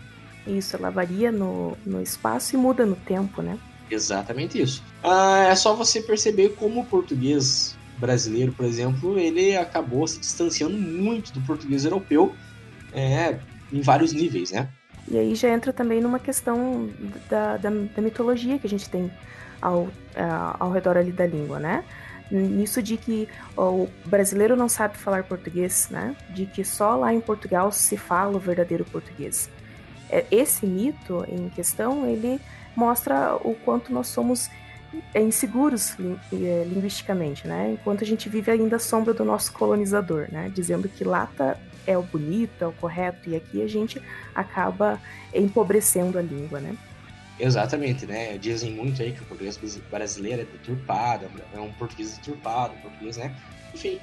Isso, 0.48 0.76
ela 0.76 0.90
varia 0.90 1.32
no, 1.32 1.78
no 1.86 2.02
espaço 2.02 2.56
e 2.56 2.58
muda 2.58 2.86
no 2.86 2.96
tempo, 2.96 3.42
né? 3.42 3.58
Exatamente 3.90 4.62
isso. 4.62 4.84
Ah, 5.04 5.48
é 5.50 5.56
só 5.56 5.76
você 5.76 6.02
perceber 6.02 6.56
como 6.56 6.82
o 6.82 6.86
português 6.86 7.78
brasileiro, 7.98 8.52
por 8.52 8.66
exemplo, 8.66 9.18
ele 9.18 9.56
acabou 9.56 10.08
se 10.08 10.20
distanciando 10.20 10.78
muito 10.78 11.32
do 11.32 11.42
português 11.42 11.86
europeu 11.86 12.36
é, 12.92 13.40
em 13.72 13.82
vários 13.82 14.14
níveis, 14.14 14.52
né? 14.52 14.70
E 15.08 15.18
aí 15.18 15.36
já 15.36 15.50
entra 15.50 15.74
também 15.74 16.02
numa 16.02 16.20
questão 16.20 16.90
da, 17.30 17.58
da, 17.58 17.70
da 17.70 18.02
mitologia 18.02 18.58
que 18.58 18.68
a 18.68 18.70
gente 18.70 18.90
tem 18.90 19.12
ao, 19.62 19.90
ao 20.60 20.72
redor 20.72 20.98
ali 20.98 21.12
da 21.12 21.26
língua, 21.26 21.60
né? 21.60 21.84
Nisso 22.32 22.82
de 22.82 22.98
que 22.98 23.28
o 23.56 23.88
brasileiro 24.06 24.56
não 24.56 24.68
sabe 24.68 24.98
falar 24.98 25.24
português, 25.24 25.88
né? 25.90 26.16
De 26.30 26.46
que 26.46 26.64
só 26.64 26.96
lá 26.96 27.14
em 27.14 27.20
Portugal 27.20 27.72
se 27.72 27.98
fala 27.98 28.36
o 28.36 28.40
verdadeiro 28.40 28.86
português. 28.86 29.50
É, 30.10 30.26
esse 30.32 30.66
mito 30.66 31.26
em 31.28 31.50
questão, 31.50 32.08
ele 32.08 32.40
mostra 32.76 33.36
o 33.36 33.56
quanto 33.56 33.92
nós 33.92 34.08
somos 34.08 34.50
inseguros 35.16 35.96
é, 36.32 36.66
linguisticamente, 36.68 37.48
né? 37.48 37.72
Enquanto 37.74 38.04
a 38.04 38.08
gente 38.08 38.30
vive 38.30 38.52
ainda 38.52 38.76
a 38.76 38.80
sombra 38.80 39.14
do 39.14 39.26
nosso 39.26 39.52
colonizador, 39.54 40.28
né? 40.32 40.52
Dizendo 40.54 40.88
que 40.88 41.04
lá 41.04 41.26
tá, 41.26 41.58
é 41.88 41.98
o 41.98 42.04
bonito, 42.04 42.64
é 42.64 42.68
o 42.68 42.72
correto, 42.74 43.30
e 43.30 43.36
aqui 43.36 43.62
a 43.62 43.68
gente 43.68 44.02
acaba 44.36 45.00
empobrecendo 45.34 46.18
a 46.18 46.22
língua, 46.22 46.60
né? 46.60 46.76
Exatamente, 47.40 48.06
né? 48.06 48.38
Dizem 48.38 48.72
muito 48.72 49.02
aí 49.02 49.12
que 49.12 49.22
o 49.22 49.26
português 49.26 49.58
brasileiro 49.90 50.44
é 50.44 50.46
deturpado, 50.46 51.26
é 51.54 51.60
um 51.60 51.72
português 51.74 52.18
deturpado, 52.18 52.76
um 52.76 52.82
português, 52.82 53.18
né? 53.18 53.36
Enfim. 53.74 54.00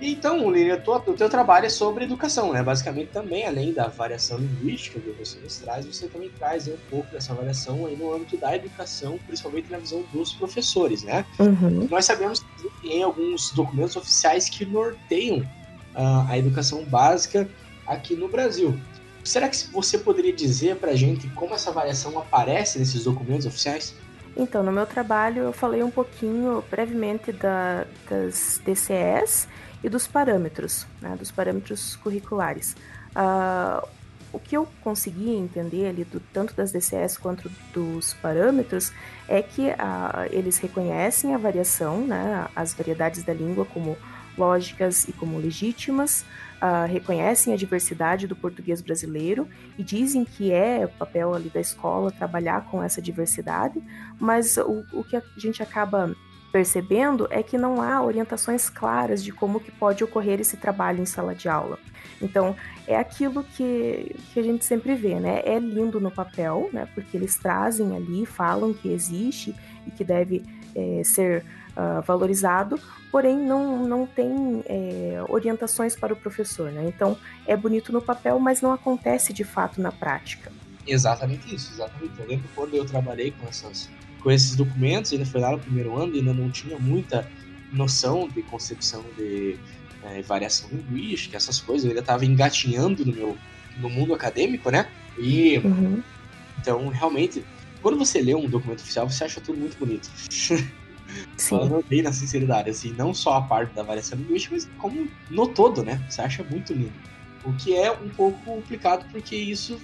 Então, 0.00 0.50
Lívia, 0.50 0.82
o 0.84 1.12
teu 1.14 1.28
trabalho 1.30 1.66
é 1.66 1.68
sobre 1.68 2.04
educação, 2.04 2.52
né? 2.52 2.62
Basicamente 2.62 3.10
também, 3.10 3.46
além 3.46 3.72
da 3.72 3.86
variação 3.86 4.38
linguística 4.38 4.98
que 4.98 5.10
você 5.12 5.38
nos 5.38 5.58
traz, 5.58 5.86
você 5.86 6.08
também 6.08 6.30
traz 6.30 6.66
um 6.66 6.76
pouco 6.90 7.10
dessa 7.12 7.32
variação 7.32 7.86
aí 7.86 7.96
no 7.96 8.12
âmbito 8.12 8.36
da 8.36 8.54
educação, 8.56 9.18
principalmente 9.26 9.70
na 9.70 9.78
visão 9.78 10.04
dos 10.12 10.32
professores, 10.32 11.02
né? 11.04 11.24
Uhum. 11.38 11.86
Nós 11.88 12.04
sabemos 12.06 12.40
que 12.40 12.88
tem 12.88 13.02
alguns 13.02 13.52
documentos 13.52 13.94
oficiais 13.94 14.48
que 14.48 14.66
norteiam 14.66 15.38
uh, 15.38 16.28
a 16.28 16.36
educação 16.36 16.84
básica 16.84 17.48
aqui 17.86 18.16
no 18.16 18.28
Brasil. 18.28 18.78
Será 19.22 19.48
que 19.48 19.56
você 19.72 19.96
poderia 19.96 20.32
dizer 20.32 20.76
para 20.76 20.90
a 20.90 20.96
gente 20.96 21.28
como 21.28 21.54
essa 21.54 21.70
variação 21.70 22.18
aparece 22.18 22.78
nesses 22.78 23.04
documentos 23.04 23.46
oficiais? 23.46 23.94
Então, 24.36 24.62
no 24.62 24.72
meu 24.72 24.84
trabalho 24.84 25.44
eu 25.44 25.52
falei 25.52 25.82
um 25.82 25.90
pouquinho 25.90 26.62
brevemente 26.68 27.32
da, 27.32 27.86
das 28.10 28.60
DCEs 28.64 29.46
e 29.84 29.88
dos 29.90 30.06
parâmetros, 30.06 30.86
né, 31.00 31.14
dos 31.14 31.30
parâmetros 31.30 31.94
curriculares. 31.96 32.74
Uh, 33.10 33.86
o 34.32 34.38
que 34.40 34.56
eu 34.56 34.66
consegui 34.82 35.30
entender 35.30 35.86
ali, 35.86 36.04
do, 36.04 36.18
tanto 36.32 36.54
das 36.54 36.72
DCS 36.72 37.18
quanto 37.18 37.50
dos 37.72 38.14
parâmetros, 38.14 38.90
é 39.28 39.42
que 39.42 39.68
uh, 39.68 40.24
eles 40.30 40.56
reconhecem 40.56 41.34
a 41.34 41.38
variação, 41.38 42.00
né, 42.06 42.48
as 42.56 42.72
variedades 42.72 43.22
da 43.22 43.34
língua 43.34 43.66
como 43.66 43.96
lógicas 44.38 45.06
e 45.06 45.12
como 45.12 45.38
legítimas, 45.38 46.24
uh, 46.62 46.90
reconhecem 46.90 47.52
a 47.52 47.56
diversidade 47.56 48.26
do 48.26 48.34
português 48.34 48.80
brasileiro 48.80 49.46
e 49.78 49.84
dizem 49.84 50.24
que 50.24 50.50
é 50.50 50.86
papel 50.86 51.34
ali 51.34 51.50
da 51.50 51.60
escola 51.60 52.10
trabalhar 52.10 52.68
com 52.70 52.82
essa 52.82 53.02
diversidade, 53.02 53.82
mas 54.18 54.56
o, 54.56 54.82
o 54.94 55.04
que 55.04 55.14
a 55.14 55.22
gente 55.36 55.62
acaba 55.62 56.16
percebendo 56.54 57.26
é 57.30 57.42
que 57.42 57.58
não 57.58 57.82
há 57.82 58.00
orientações 58.00 58.70
claras 58.70 59.24
de 59.24 59.32
como 59.32 59.58
que 59.58 59.72
pode 59.72 60.04
ocorrer 60.04 60.40
esse 60.40 60.56
trabalho 60.56 61.02
em 61.02 61.04
sala 61.04 61.34
de 61.34 61.48
aula. 61.48 61.80
Então, 62.22 62.54
é 62.86 62.94
aquilo 62.96 63.42
que, 63.42 64.14
que 64.32 64.38
a 64.38 64.42
gente 64.44 64.64
sempre 64.64 64.94
vê, 64.94 65.18
né? 65.18 65.42
É 65.44 65.58
lindo 65.58 65.98
no 65.98 66.12
papel, 66.12 66.70
né? 66.72 66.86
Porque 66.94 67.16
eles 67.16 67.34
trazem 67.34 67.96
ali, 67.96 68.24
falam 68.24 68.72
que 68.72 68.88
existe 68.88 69.52
e 69.84 69.90
que 69.90 70.04
deve 70.04 70.44
é, 70.76 71.02
ser 71.02 71.44
uh, 71.76 72.00
valorizado, 72.02 72.78
porém 73.10 73.36
não, 73.36 73.84
não 73.84 74.06
tem 74.06 74.62
é, 74.66 75.24
orientações 75.28 75.96
para 75.96 76.12
o 76.12 76.16
professor, 76.16 76.70
né? 76.70 76.84
Então 76.86 77.18
é 77.48 77.56
bonito 77.56 77.92
no 77.92 78.00
papel, 78.00 78.38
mas 78.38 78.62
não 78.62 78.70
acontece 78.70 79.32
de 79.32 79.42
fato 79.42 79.80
na 79.80 79.90
prática. 79.90 80.52
Exatamente 80.86 81.52
isso, 81.52 81.72
exatamente. 81.72 82.20
Eu 82.20 82.28
lembro 82.28 82.48
quando 82.54 82.74
eu 82.74 82.84
trabalhei 82.84 83.32
com, 83.32 83.48
essas, 83.48 83.90
com 84.24 84.30
esses 84.30 84.56
documentos, 84.56 85.12
ainda 85.12 85.26
foi 85.26 85.40
lá 85.40 85.52
no 85.52 85.58
primeiro 85.58 85.96
ano, 85.96 86.14
ainda 86.14 86.32
não 86.32 86.50
tinha 86.50 86.78
muita 86.78 87.30
noção 87.70 88.26
de 88.26 88.42
concepção 88.42 89.04
de 89.18 89.56
é, 90.02 90.22
variação 90.22 90.70
linguística, 90.72 91.36
essas 91.36 91.60
coisas, 91.60 91.84
eu 91.84 91.90
ainda 91.90 92.00
estava 92.00 92.24
engatinhando 92.24 93.04
no 93.04 93.12
meu 93.12 93.38
no 93.76 93.90
mundo 93.90 94.14
acadêmico, 94.14 94.70
né? 94.70 94.88
E 95.18 95.58
uhum. 95.58 96.02
então 96.58 96.88
realmente, 96.88 97.44
quando 97.82 97.98
você 97.98 98.22
lê 98.22 98.34
um 98.34 98.48
documento 98.48 98.80
oficial, 98.80 99.10
você 99.10 99.24
acha 99.24 99.40
tudo 99.40 99.58
muito 99.58 99.76
bonito. 99.76 100.08
Falando 101.36 101.84
bem 101.88 102.00
na 102.02 102.12
sinceridade, 102.12 102.70
assim, 102.70 102.92
não 102.92 103.12
só 103.12 103.34
a 103.34 103.42
parte 103.42 103.74
da 103.74 103.82
variação 103.82 104.18
linguística, 104.18 104.54
mas 104.54 104.68
como 104.78 105.08
no 105.28 105.46
todo, 105.48 105.82
né? 105.82 106.02
Você 106.08 106.22
acha 106.22 106.42
muito 106.44 106.72
lindo. 106.72 106.92
O 107.44 107.52
que 107.52 107.76
é 107.76 107.90
um 107.90 108.08
pouco 108.08 108.38
complicado, 108.44 109.06
porque 109.10 109.36
isso 109.36 109.78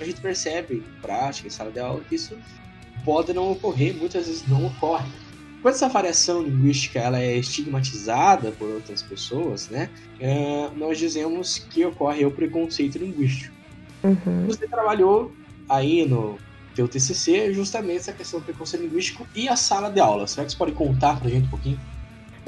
a 0.00 0.04
gente 0.04 0.20
percebe 0.20 0.76
em 0.76 1.00
prática, 1.00 1.46
em 1.46 1.50
sala 1.50 1.70
de 1.70 1.78
aula, 1.78 2.02
que 2.08 2.16
isso 2.16 2.36
pode 3.04 3.32
não 3.32 3.52
ocorrer, 3.52 3.94
muitas 3.94 4.26
vezes 4.26 4.46
não 4.46 4.66
ocorre. 4.66 5.08
Quando 5.62 5.74
essa 5.74 5.88
variação 5.88 6.42
linguística 6.42 6.98
ela 6.98 7.18
é 7.18 7.38
estigmatizada 7.38 8.52
por 8.52 8.68
outras 8.68 9.02
pessoas, 9.02 9.70
né? 9.70 9.88
É, 10.20 10.68
nós 10.76 10.98
dizemos 10.98 11.58
que 11.58 11.84
ocorre 11.86 12.24
o 12.26 12.30
preconceito 12.30 12.98
linguístico. 12.98 13.54
Uhum. 14.02 14.46
Você 14.46 14.68
trabalhou 14.68 15.32
aí 15.66 16.06
no 16.06 16.38
teu 16.74 16.86
TCC 16.86 17.54
justamente 17.54 18.00
essa 18.00 18.12
questão 18.12 18.40
do 18.40 18.44
preconceito 18.44 18.82
linguístico 18.82 19.26
e 19.34 19.48
a 19.48 19.56
sala 19.56 19.90
de 19.90 20.00
aula. 20.00 20.26
Será 20.26 20.44
que 20.44 20.52
você 20.52 20.58
pode 20.58 20.72
contar 20.72 21.18
pra 21.18 21.30
gente 21.30 21.46
um 21.46 21.50
pouquinho? 21.50 21.80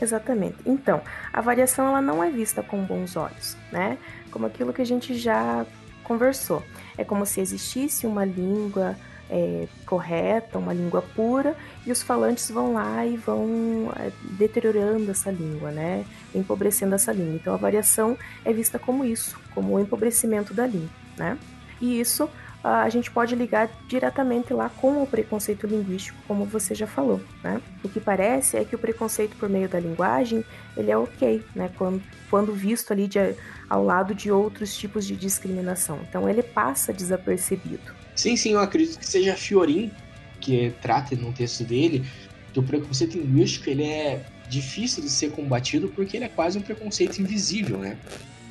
Exatamente. 0.00 0.57
Então, 0.67 1.00
a 1.33 1.41
variação 1.41 1.88
ela 1.88 2.03
não 2.03 2.23
é 2.23 2.31
vista 2.31 2.62
com 2.62 2.85
bons 2.85 3.17
olhos, 3.17 3.57
né? 3.73 3.97
Como 4.31 4.45
aquilo 4.45 4.73
que 4.73 4.83
a 4.83 4.87
gente 4.87 5.17
já 5.17 5.65
conversou. 6.05 6.62
É 6.99 7.05
como 7.05 7.25
se 7.25 7.41
existisse 7.41 8.07
uma 8.07 8.25
língua 8.25 8.97
é, 9.30 9.66
correta, 9.85 10.59
uma 10.59 10.73
língua 10.73 11.02
pura, 11.02 11.56
e 11.85 11.92
os 11.92 12.02
falantes 12.02 12.50
vão 12.50 12.73
lá 12.73 13.04
e 13.04 13.16
vão 13.16 13.92
é, 13.97 14.11
deteriorando 14.23 15.11
essa 15.11 15.30
língua, 15.30 15.71
né? 15.71 16.04
Empobrecendo 16.35 16.95
essa 16.95 17.12
língua. 17.12 17.35
Então 17.35 17.54
a 17.54 17.56
variação 17.59 18.16
é 18.45 18.52
vista 18.52 18.78
como 18.78 19.04
isso, 19.04 19.38
como 19.54 19.75
o 19.75 19.80
empobrecimento 19.80 20.54
da 20.54 20.66
língua, 20.66 20.90
né? 21.16 21.38
E 21.80 22.00
isso 22.00 22.28
a 22.64 22.88
gente 22.88 23.12
pode 23.12 23.37
ligar 23.37 23.71
diretamente 23.87 24.52
lá 24.52 24.68
com 24.68 25.00
o 25.00 25.06
preconceito 25.06 25.68
linguístico, 25.68 26.18
como 26.26 26.45
você 26.45 26.75
já 26.75 26.87
falou, 26.87 27.21
né? 27.42 27.61
O 27.85 27.88
que 27.88 28.00
parece 28.00 28.56
é 28.56 28.64
que 28.64 28.75
o 28.75 28.78
preconceito 28.78 29.37
por 29.37 29.49
meio 29.49 29.68
da 29.68 29.78
linguagem, 29.78 30.45
ele 30.76 30.90
é 30.90 30.97
ok, 30.97 31.45
né? 31.54 31.71
Quando, 31.78 32.02
quando 32.28 32.52
visto 32.52 32.92
ali 32.92 33.06
de, 33.06 33.18
ao 33.71 33.85
lado 33.85 34.14
de 34.14 34.33
outros 34.33 34.76
tipos 34.76 35.06
de 35.06 35.14
discriminação. 35.14 36.00
Então 36.09 36.28
ele 36.28 36.42
passa 36.42 36.92
desapercebido. 36.92 37.96
Sim, 38.16 38.35
sim, 38.35 38.52
eu 38.52 38.61
acredito 38.61 38.99
que 38.99 39.06
seja 39.06 39.37
Fiorin 39.37 39.92
que 40.40 40.73
trata 40.80 41.14
no 41.14 41.32
texto 41.32 41.64
dele 41.64 42.04
que 42.52 42.58
o 42.58 42.62
preconceito 42.62 43.18
linguístico 43.18 43.68
ele 43.68 43.85
é 43.85 44.25
difícil 44.49 45.02
de 45.02 45.11
ser 45.11 45.30
combatido 45.30 45.88
porque 45.88 46.16
ele 46.16 46.25
é 46.25 46.28
quase 46.28 46.58
um 46.58 46.62
preconceito 46.62 47.18
invisível, 47.18 47.78
né? 47.78 47.96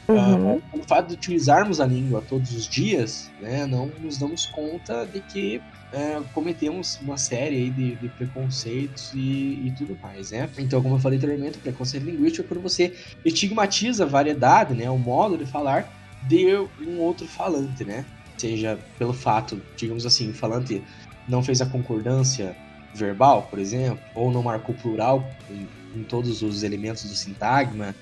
Uhum. 0.08 0.58
Uh, 0.58 0.62
o 0.74 0.84
fato 0.84 1.08
de 1.08 1.14
utilizarmos 1.16 1.82
a 1.82 1.86
língua 1.86 2.24
todos 2.28 2.56
os 2.56 2.68
dias, 2.68 3.32
né, 3.42 3.66
não 3.66 3.88
nos 4.00 4.20
damos 4.20 4.46
conta 4.46 5.04
de 5.04 5.20
que 5.20 5.58
uh, 5.58 6.24
cometemos 6.32 7.00
uma 7.02 7.18
série 7.18 7.72
de, 7.72 7.96
de 7.96 8.08
preconceitos 8.10 9.12
e, 9.16 9.66
e, 9.66 9.74
tudo 9.76 9.98
mais, 10.00 10.30
né? 10.30 10.48
Então, 10.60 10.80
como 10.84 10.96
eu 10.96 11.00
falei 11.00 11.18
anteriormente, 11.18 11.58
o 11.58 11.62
preconceito 11.62 12.04
linguístico 12.04 12.46
é 12.46 12.48
quando 12.48 12.62
você 12.62 12.94
estigmatiza 13.24 14.04
a 14.04 14.08
variedade, 14.08 14.76
né, 14.76 14.88
o 14.92 14.98
modo 15.00 15.40
de 15.40 15.46
falar 15.48 15.92
de 16.28 16.56
um 16.86 17.00
outro 17.00 17.26
falante, 17.26 17.84
né? 17.84 18.06
Seja 18.38 18.78
pelo 18.98 19.14
fato, 19.14 19.62
digamos 19.78 20.06
assim, 20.06 20.30
o 20.30 20.34
falante 20.34 20.84
não 21.28 21.42
fez 21.42 21.62
a 21.62 21.66
concordância 21.66 22.56
verbal, 22.94 23.48
por 23.50 23.60
exemplo, 23.60 24.00
ou 24.14 24.32
não 24.32 24.44
marcou 24.44 24.74
plural 24.76 25.30
em, 25.50 25.68
em 26.00 26.04
todos 26.04 26.42
os 26.42 26.64
elementos 26.64 27.04
do 27.04 27.16
sintagma, 27.16 27.96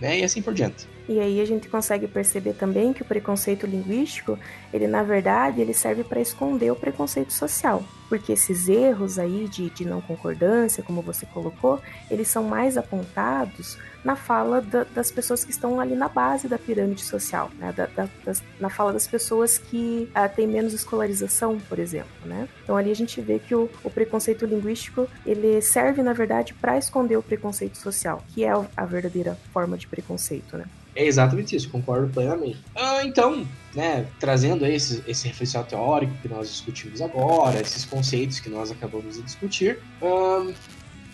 né, 0.00 0.18
e 0.18 0.24
assim 0.24 0.42
por 0.42 0.54
diante. 0.54 0.88
E 1.08 1.20
aí 1.20 1.40
a 1.40 1.44
gente 1.44 1.68
consegue 1.68 2.06
perceber 2.06 2.54
também 2.54 2.92
que 2.92 3.02
o 3.02 3.04
preconceito 3.04 3.66
linguístico, 3.66 4.38
ele 4.72 4.86
na 4.86 5.02
verdade, 5.02 5.60
ele 5.60 5.74
serve 5.74 6.04
para 6.04 6.20
esconder 6.20 6.70
o 6.70 6.76
preconceito 6.76 7.32
social. 7.32 7.84
Porque 8.10 8.32
esses 8.32 8.68
erros 8.68 9.20
aí 9.20 9.48
de, 9.48 9.70
de 9.70 9.86
não 9.86 10.00
concordância, 10.00 10.82
como 10.82 11.00
você 11.00 11.24
colocou, 11.24 11.80
eles 12.10 12.26
são 12.26 12.42
mais 12.42 12.76
apontados 12.76 13.78
na 14.02 14.16
fala 14.16 14.60
da, 14.60 14.82
das 14.82 15.12
pessoas 15.12 15.44
que 15.44 15.52
estão 15.52 15.78
ali 15.78 15.94
na 15.94 16.08
base 16.08 16.48
da 16.48 16.58
pirâmide 16.58 17.02
social, 17.02 17.50
né? 17.56 17.72
Da, 17.72 17.86
da, 17.86 18.08
das, 18.24 18.42
na 18.58 18.68
fala 18.68 18.92
das 18.92 19.06
pessoas 19.06 19.58
que 19.58 20.10
ah, 20.12 20.28
têm 20.28 20.48
menos 20.48 20.72
escolarização, 20.72 21.60
por 21.60 21.78
exemplo, 21.78 22.10
né? 22.24 22.48
Então 22.64 22.76
ali 22.76 22.90
a 22.90 22.96
gente 22.96 23.20
vê 23.20 23.38
que 23.38 23.54
o, 23.54 23.70
o 23.84 23.90
preconceito 23.90 24.44
linguístico 24.44 25.06
ele 25.24 25.62
serve 25.62 26.02
na 26.02 26.12
verdade 26.12 26.52
para 26.52 26.76
esconder 26.76 27.16
o 27.16 27.22
preconceito 27.22 27.78
social, 27.78 28.24
que 28.34 28.44
é 28.44 28.50
a 28.76 28.84
verdadeira 28.84 29.38
forma 29.52 29.78
de 29.78 29.86
preconceito, 29.86 30.56
né? 30.56 30.64
É 30.94 31.04
exatamente 31.06 31.54
isso, 31.54 31.70
concordo 31.70 32.12
plenamente. 32.12 32.58
Ah, 32.74 33.04
então, 33.04 33.46
né, 33.74 34.06
trazendo 34.18 34.66
esse, 34.66 35.02
esse 35.06 35.28
referencial 35.28 35.64
teórico 35.64 36.12
que 36.20 36.28
nós 36.28 36.48
discutimos 36.48 37.00
agora, 37.00 37.60
esses 37.60 37.84
conceitos 37.84 38.40
que 38.40 38.48
nós 38.48 38.70
acabamos 38.70 39.16
de 39.16 39.22
discutir, 39.22 39.78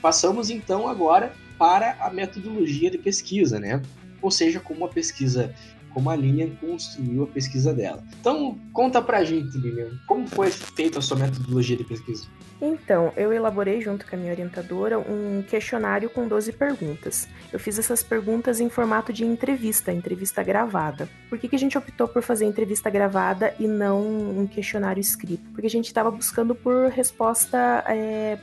passamos 0.00 0.50
então 0.50 0.88
agora 0.88 1.32
para 1.58 1.96
a 2.00 2.10
metodologia 2.10 2.90
de 2.90 2.98
pesquisa, 2.98 3.58
né? 3.58 3.82
Ou 4.22 4.30
seja, 4.30 4.60
como 4.60 4.84
a 4.84 4.88
pesquisa, 4.88 5.54
como 5.96 6.10
a 6.10 6.14
Lilian 6.14 6.50
construiu 6.56 7.22
a 7.22 7.26
pesquisa 7.26 7.72
dela. 7.72 8.04
Então, 8.20 8.58
conta 8.70 9.00
pra 9.00 9.24
gente, 9.24 9.56
Lilian, 9.56 9.98
como 10.06 10.26
foi 10.28 10.50
feita 10.50 10.98
a 10.98 11.02
sua 11.02 11.16
metodologia 11.16 11.74
de 11.74 11.84
pesquisa? 11.84 12.28
Então, 12.60 13.14
eu 13.16 13.32
elaborei 13.32 13.80
junto 13.80 14.06
com 14.06 14.14
a 14.14 14.18
minha 14.18 14.30
orientadora 14.30 14.98
um 14.98 15.42
questionário 15.48 16.10
com 16.10 16.28
12 16.28 16.52
perguntas. 16.52 17.26
Eu 17.50 17.58
fiz 17.58 17.78
essas 17.78 18.02
perguntas 18.02 18.60
em 18.60 18.68
formato 18.68 19.10
de 19.10 19.24
entrevista, 19.24 19.90
entrevista 19.90 20.42
gravada. 20.42 21.08
Por 21.30 21.38
que, 21.38 21.48
que 21.48 21.56
a 21.56 21.58
gente 21.58 21.78
optou 21.78 22.06
por 22.06 22.20
fazer 22.20 22.44
entrevista 22.44 22.90
gravada 22.90 23.54
e 23.58 23.66
não 23.66 24.38
um 24.38 24.46
questionário 24.46 25.00
escrito? 25.00 25.50
Porque 25.52 25.66
a 25.66 25.70
gente 25.70 25.86
estava 25.86 26.10
buscando 26.10 26.54
por 26.54 26.90
resposta 26.90 27.82
é, 27.86 28.38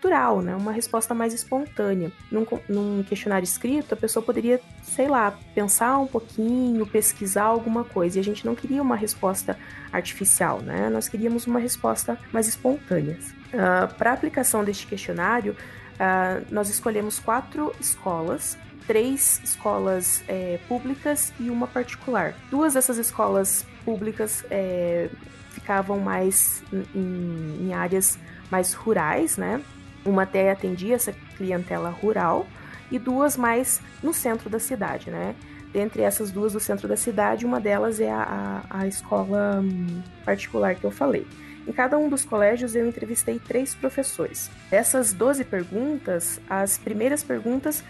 natural, 0.00 0.40
né? 0.40 0.56
Uma 0.56 0.72
resposta 0.72 1.14
mais 1.14 1.34
espontânea. 1.34 2.10
Num, 2.30 2.46
num 2.68 3.02
questionário 3.02 3.44
escrito, 3.44 3.92
a 3.92 3.96
pessoa 3.96 4.24
poderia, 4.24 4.58
sei 4.82 5.06
lá, 5.06 5.34
pensar 5.54 5.98
um 5.98 6.06
pouquinho, 6.06 6.86
pesquisar 6.86 7.44
alguma 7.44 7.84
coisa. 7.84 8.18
E 8.18 8.20
a 8.20 8.24
gente 8.24 8.46
não 8.46 8.54
queria 8.54 8.80
uma 8.80 8.96
resposta 8.96 9.58
artificial, 9.92 10.60
né? 10.60 10.88
Nós 10.88 11.08
queríamos 11.08 11.46
uma 11.46 11.60
resposta 11.60 12.18
mais 12.32 12.48
espontânea. 12.48 13.18
Uh, 13.52 13.58
ah, 13.58 13.94
Para 13.98 14.12
aplicação 14.12 14.64
deste 14.64 14.86
questionário, 14.86 15.52
uh, 15.52 16.46
nós 16.50 16.70
escolhemos 16.70 17.18
quatro 17.18 17.72
escolas 17.78 18.56
três 18.86 19.40
escolas 19.44 20.24
é, 20.26 20.58
públicas 20.66 21.32
e 21.38 21.48
uma 21.48 21.68
particular. 21.68 22.34
Duas 22.50 22.74
dessas 22.74 22.96
escolas 22.96 23.64
públicas 23.84 24.44
é, 24.50 25.08
ficavam 25.50 26.00
mais 26.00 26.60
em, 26.72 27.68
em, 27.68 27.72
áreas 27.72 28.18
mais 28.50 28.72
rurais, 28.72 29.36
né? 29.36 29.62
Uma 30.04 30.22
até 30.22 30.50
atendia 30.50 30.94
essa 30.94 31.12
clientela 31.36 31.90
rural 31.90 32.46
e 32.90 32.98
duas 32.98 33.36
mais 33.36 33.80
no 34.02 34.12
centro 34.12 34.50
da 34.50 34.58
cidade, 34.58 35.10
né? 35.10 35.34
Dentre 35.72 36.02
essas 36.02 36.30
duas 36.30 36.52
do 36.52 36.60
centro 36.60 36.88
da 36.88 36.96
cidade, 36.96 37.46
uma 37.46 37.60
delas 37.60 38.00
é 38.00 38.10
a, 38.10 38.64
a, 38.68 38.80
a 38.80 38.86
escola 38.88 39.60
hum, 39.62 40.02
particular 40.24 40.74
que 40.74 40.84
eu 40.84 40.90
falei. 40.90 41.26
Em 41.66 41.72
cada 41.72 41.96
um 41.98 42.08
dos 42.08 42.24
colégios 42.24 42.74
eu 42.74 42.88
entrevistei 42.88 43.38
três 43.38 43.74
professores. 43.74 44.50
Dessas 44.70 45.12
12 45.12 45.44
perguntas, 45.44 46.40
as 46.48 46.78
primeiras 46.78 47.22
perguntas 47.22 47.84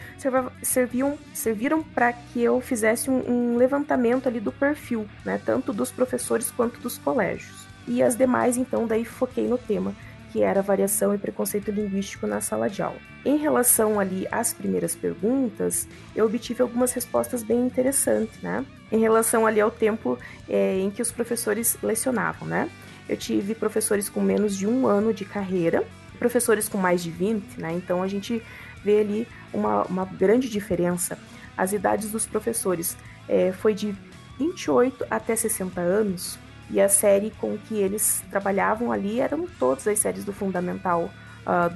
serviam, 0.62 1.17
serviram 1.33 1.83
para 1.83 2.12
que 2.12 2.43
eu 2.43 2.61
fizesse 2.61 3.09
um, 3.09 3.23
um, 3.26 3.57
levantamento 3.57 4.29
ali 4.29 4.40
do 4.40 4.52
perfil, 4.52 5.07
né, 5.25 5.40
tanto 5.43 5.73
dos 5.73 5.90
professores 5.90 6.50
quanto 6.50 6.81
dos 6.81 6.99
colégios. 6.99 7.67
E 7.88 8.02
as 8.02 8.17
demais, 8.17 8.57
então, 8.57 8.87
daí 8.87 9.05
foquei 9.05 9.49
no 9.49 9.57
tema, 9.57 9.95
que 10.30 10.42
era 10.42 10.62
variação 10.62 11.14
e 11.14 11.18
preconceito 11.18 11.70
linguístico 11.70 12.26
na 12.26 12.40
sala 12.40 12.68
de 12.68 12.82
aula. 12.82 12.99
Em 13.25 13.37
relação 13.37 13.99
ali 13.99 14.26
às 14.30 14.52
primeiras 14.52 14.94
perguntas, 14.94 15.88
eu 16.14 16.25
obtive 16.25 16.62
algumas 16.62 16.92
respostas 16.92 17.42
bem 17.42 17.60
interessantes, 17.66 18.40
né? 18.40 18.64
Em 18.90 18.99
relação 18.99 19.46
ali 19.46 19.60
ao 19.60 19.70
tempo 19.70 20.18
é, 20.49 20.78
em 20.78 20.90
que 20.90 21.02
os 21.02 21.10
professores 21.10 21.76
lecionavam, 21.82 22.46
né? 22.46 22.70
Eu 23.08 23.16
tive 23.16 23.55
professores 23.55 24.09
com 24.09 24.20
menos 24.20 24.57
de 24.57 24.66
um 24.66 24.87
ano 24.87 25.12
de 25.12 25.24
carreira, 25.24 25.85
professores 26.18 26.68
com 26.68 26.78
mais 26.78 27.02
de 27.02 27.11
20, 27.11 27.61
né? 27.61 27.72
Então 27.72 28.02
a 28.02 28.09
gente 28.09 28.42
vê 28.85 29.00
ali 29.00 29.28
uma, 29.52 29.83
uma 29.85 30.05
grande 30.05 30.48
diferença. 30.48 31.18
As 31.57 31.72
idades 31.72 32.11
dos 32.11 32.26
professores 32.26 32.96
é, 33.28 33.52
foi 33.52 33.74
de 33.74 33.94
28 34.38 35.07
até 35.11 35.37
60 35.37 35.81
anos, 35.81 36.38
e 36.70 36.80
a 36.80 36.88
série 36.88 37.30
com 37.33 37.59
que 37.59 37.74
eles 37.74 38.22
trabalhavam 38.30 38.92
ali 38.92 39.20
eram 39.20 39.46
todas 39.59 39.87
as 39.87 39.98
séries 39.98 40.24
do 40.24 40.33
Fundamental 40.33 41.11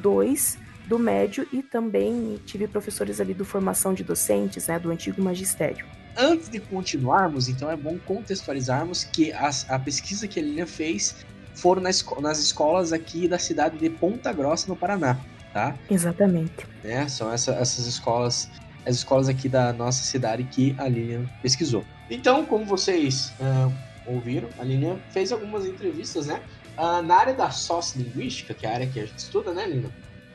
2, 0.01 0.55
uh, 0.55 0.59
ah, 0.59 0.65
do 0.87 0.99
médio 0.99 1.47
e 1.53 1.63
também 1.63 2.39
tive 2.45 2.69
professores 2.69 3.21
ali 3.21 3.35
do 3.35 3.45
formação 3.45 3.95
de 3.95 4.05
docentes, 4.05 4.67
né, 4.69 4.79
do 4.79 4.91
antigo 4.91 5.23
magistério. 5.23 5.87
Antes 6.17 6.49
de 6.49 6.61
continuarmos, 6.61 7.49
então 7.49 7.71
é 7.71 7.77
bom 7.77 7.99
contextualizarmos 7.99 9.03
que 9.03 9.33
a, 9.33 9.51
a 9.69 9.79
pesquisa 9.79 10.29
que 10.29 10.39
a 10.39 10.43
Lilian 10.43 10.67
fez 10.67 11.25
foram 11.55 11.83
nas, 11.83 12.05
nas 12.21 12.39
escolas 12.39 12.93
aqui 12.93 13.27
da 13.27 13.39
cidade 13.39 13.79
de 13.79 13.91
Ponta 13.91 14.33
Grossa, 14.33 14.69
no 14.69 14.77
Paraná, 14.77 15.19
tá? 15.53 15.75
Exatamente. 15.91 16.67
É, 16.85 17.09
são 17.09 17.33
essa, 17.33 17.53
essas 17.53 17.87
escolas, 17.87 18.49
as 18.87 18.97
escolas 18.97 19.29
aqui 19.29 19.49
da 19.49 19.73
nossa 19.73 20.05
cidade 20.05 20.45
que 20.45 20.75
a 20.79 20.87
Lilian 20.87 21.25
pesquisou. 21.43 21.85
Então, 22.11 22.45
como 22.45 22.65
vocês 22.65 23.33
uh, 23.41 23.73
ouviram, 24.07 24.49
a 24.59 24.65
Lilian 24.65 24.99
fez 25.11 25.33
algumas 25.33 25.67
entrevistas, 25.67 26.27
né? 26.27 26.41
Uh, 26.77 27.03
na 27.03 27.17
área 27.17 27.35
da 27.35 27.51
sociolinguística, 27.51 28.53
que 28.53 28.67
é 28.67 28.71
a 28.71 28.75
área 28.75 28.87
que 28.87 29.01
a 29.01 29.07
gente 29.07 29.19
estuda, 29.19 29.53
né, 29.53 29.67
Lilian? 29.67 29.91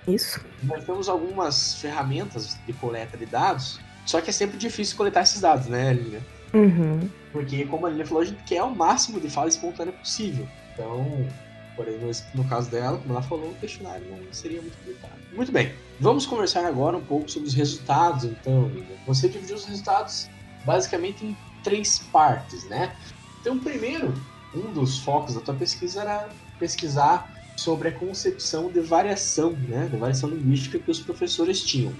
Isso. 0.08 0.40
Nós 0.64 0.84
temos 0.86 1.10
algumas 1.10 1.76
ferramentas 1.76 2.58
de 2.66 2.74
coleta 2.74 3.18
de 3.18 3.26
dados 3.26 3.80
só 4.10 4.20
que 4.22 4.32
é 4.32 4.34
sempre 4.34 4.58
difícil 4.58 4.98
coletar 4.98 5.22
esses 5.22 5.40
dados, 5.40 5.68
né, 5.68 5.94
Lilian? 5.94 6.22
Uhum. 6.52 7.08
Porque, 7.32 7.64
como 7.66 7.86
a 7.86 7.90
Lilian 7.92 8.08
falou, 8.08 8.24
a 8.24 8.26
gente 8.26 8.42
quer 8.44 8.64
o 8.64 8.76
máximo 8.76 9.20
de 9.20 9.30
fala 9.30 9.50
espontânea 9.50 9.94
possível. 9.94 10.48
Então, 10.74 11.28
por 11.76 11.88
exemplo, 11.88 12.32
no 12.34 12.44
caso 12.46 12.72
dela, 12.72 12.98
como 12.98 13.14
ela 13.14 13.22
falou, 13.22 13.52
o 13.52 13.56
questionário 13.58 14.04
não 14.10 14.34
seria 14.34 14.60
muito 14.64 14.76
complicado. 14.80 15.14
Muito 15.32 15.52
bem, 15.52 15.74
vamos 16.00 16.26
conversar 16.26 16.66
agora 16.66 16.98
um 16.98 17.06
pouco 17.06 17.30
sobre 17.30 17.50
os 17.50 17.54
resultados, 17.54 18.24
então, 18.24 18.68
Lilian. 18.70 18.98
Você 19.06 19.30
dividiu 19.30 19.56
os 19.56 19.66
resultados 19.66 20.28
basicamente 20.66 21.24
em 21.24 21.38
três 21.64 22.00
partes, 22.12 22.68
né? 22.68 22.96
Então, 23.42 23.58
primeiro, 23.58 24.14
um 24.54 24.74
dos 24.74 25.00
focos 25.00 25.36
da 25.36 25.42
tua 25.42 25.54
pesquisa 25.54 26.02
era 26.02 26.30
pesquisar 26.58 27.30
sobre 27.56 27.90
a 27.90 27.92
concepção 27.92 28.70
de 28.70 28.80
variação, 28.80 29.52
né, 29.52 29.88
de 29.92 29.98
variação 29.98 30.30
linguística 30.30 30.80
que 30.80 30.90
os 30.90 31.00
professores 31.00 31.62
tinham. 31.62 31.94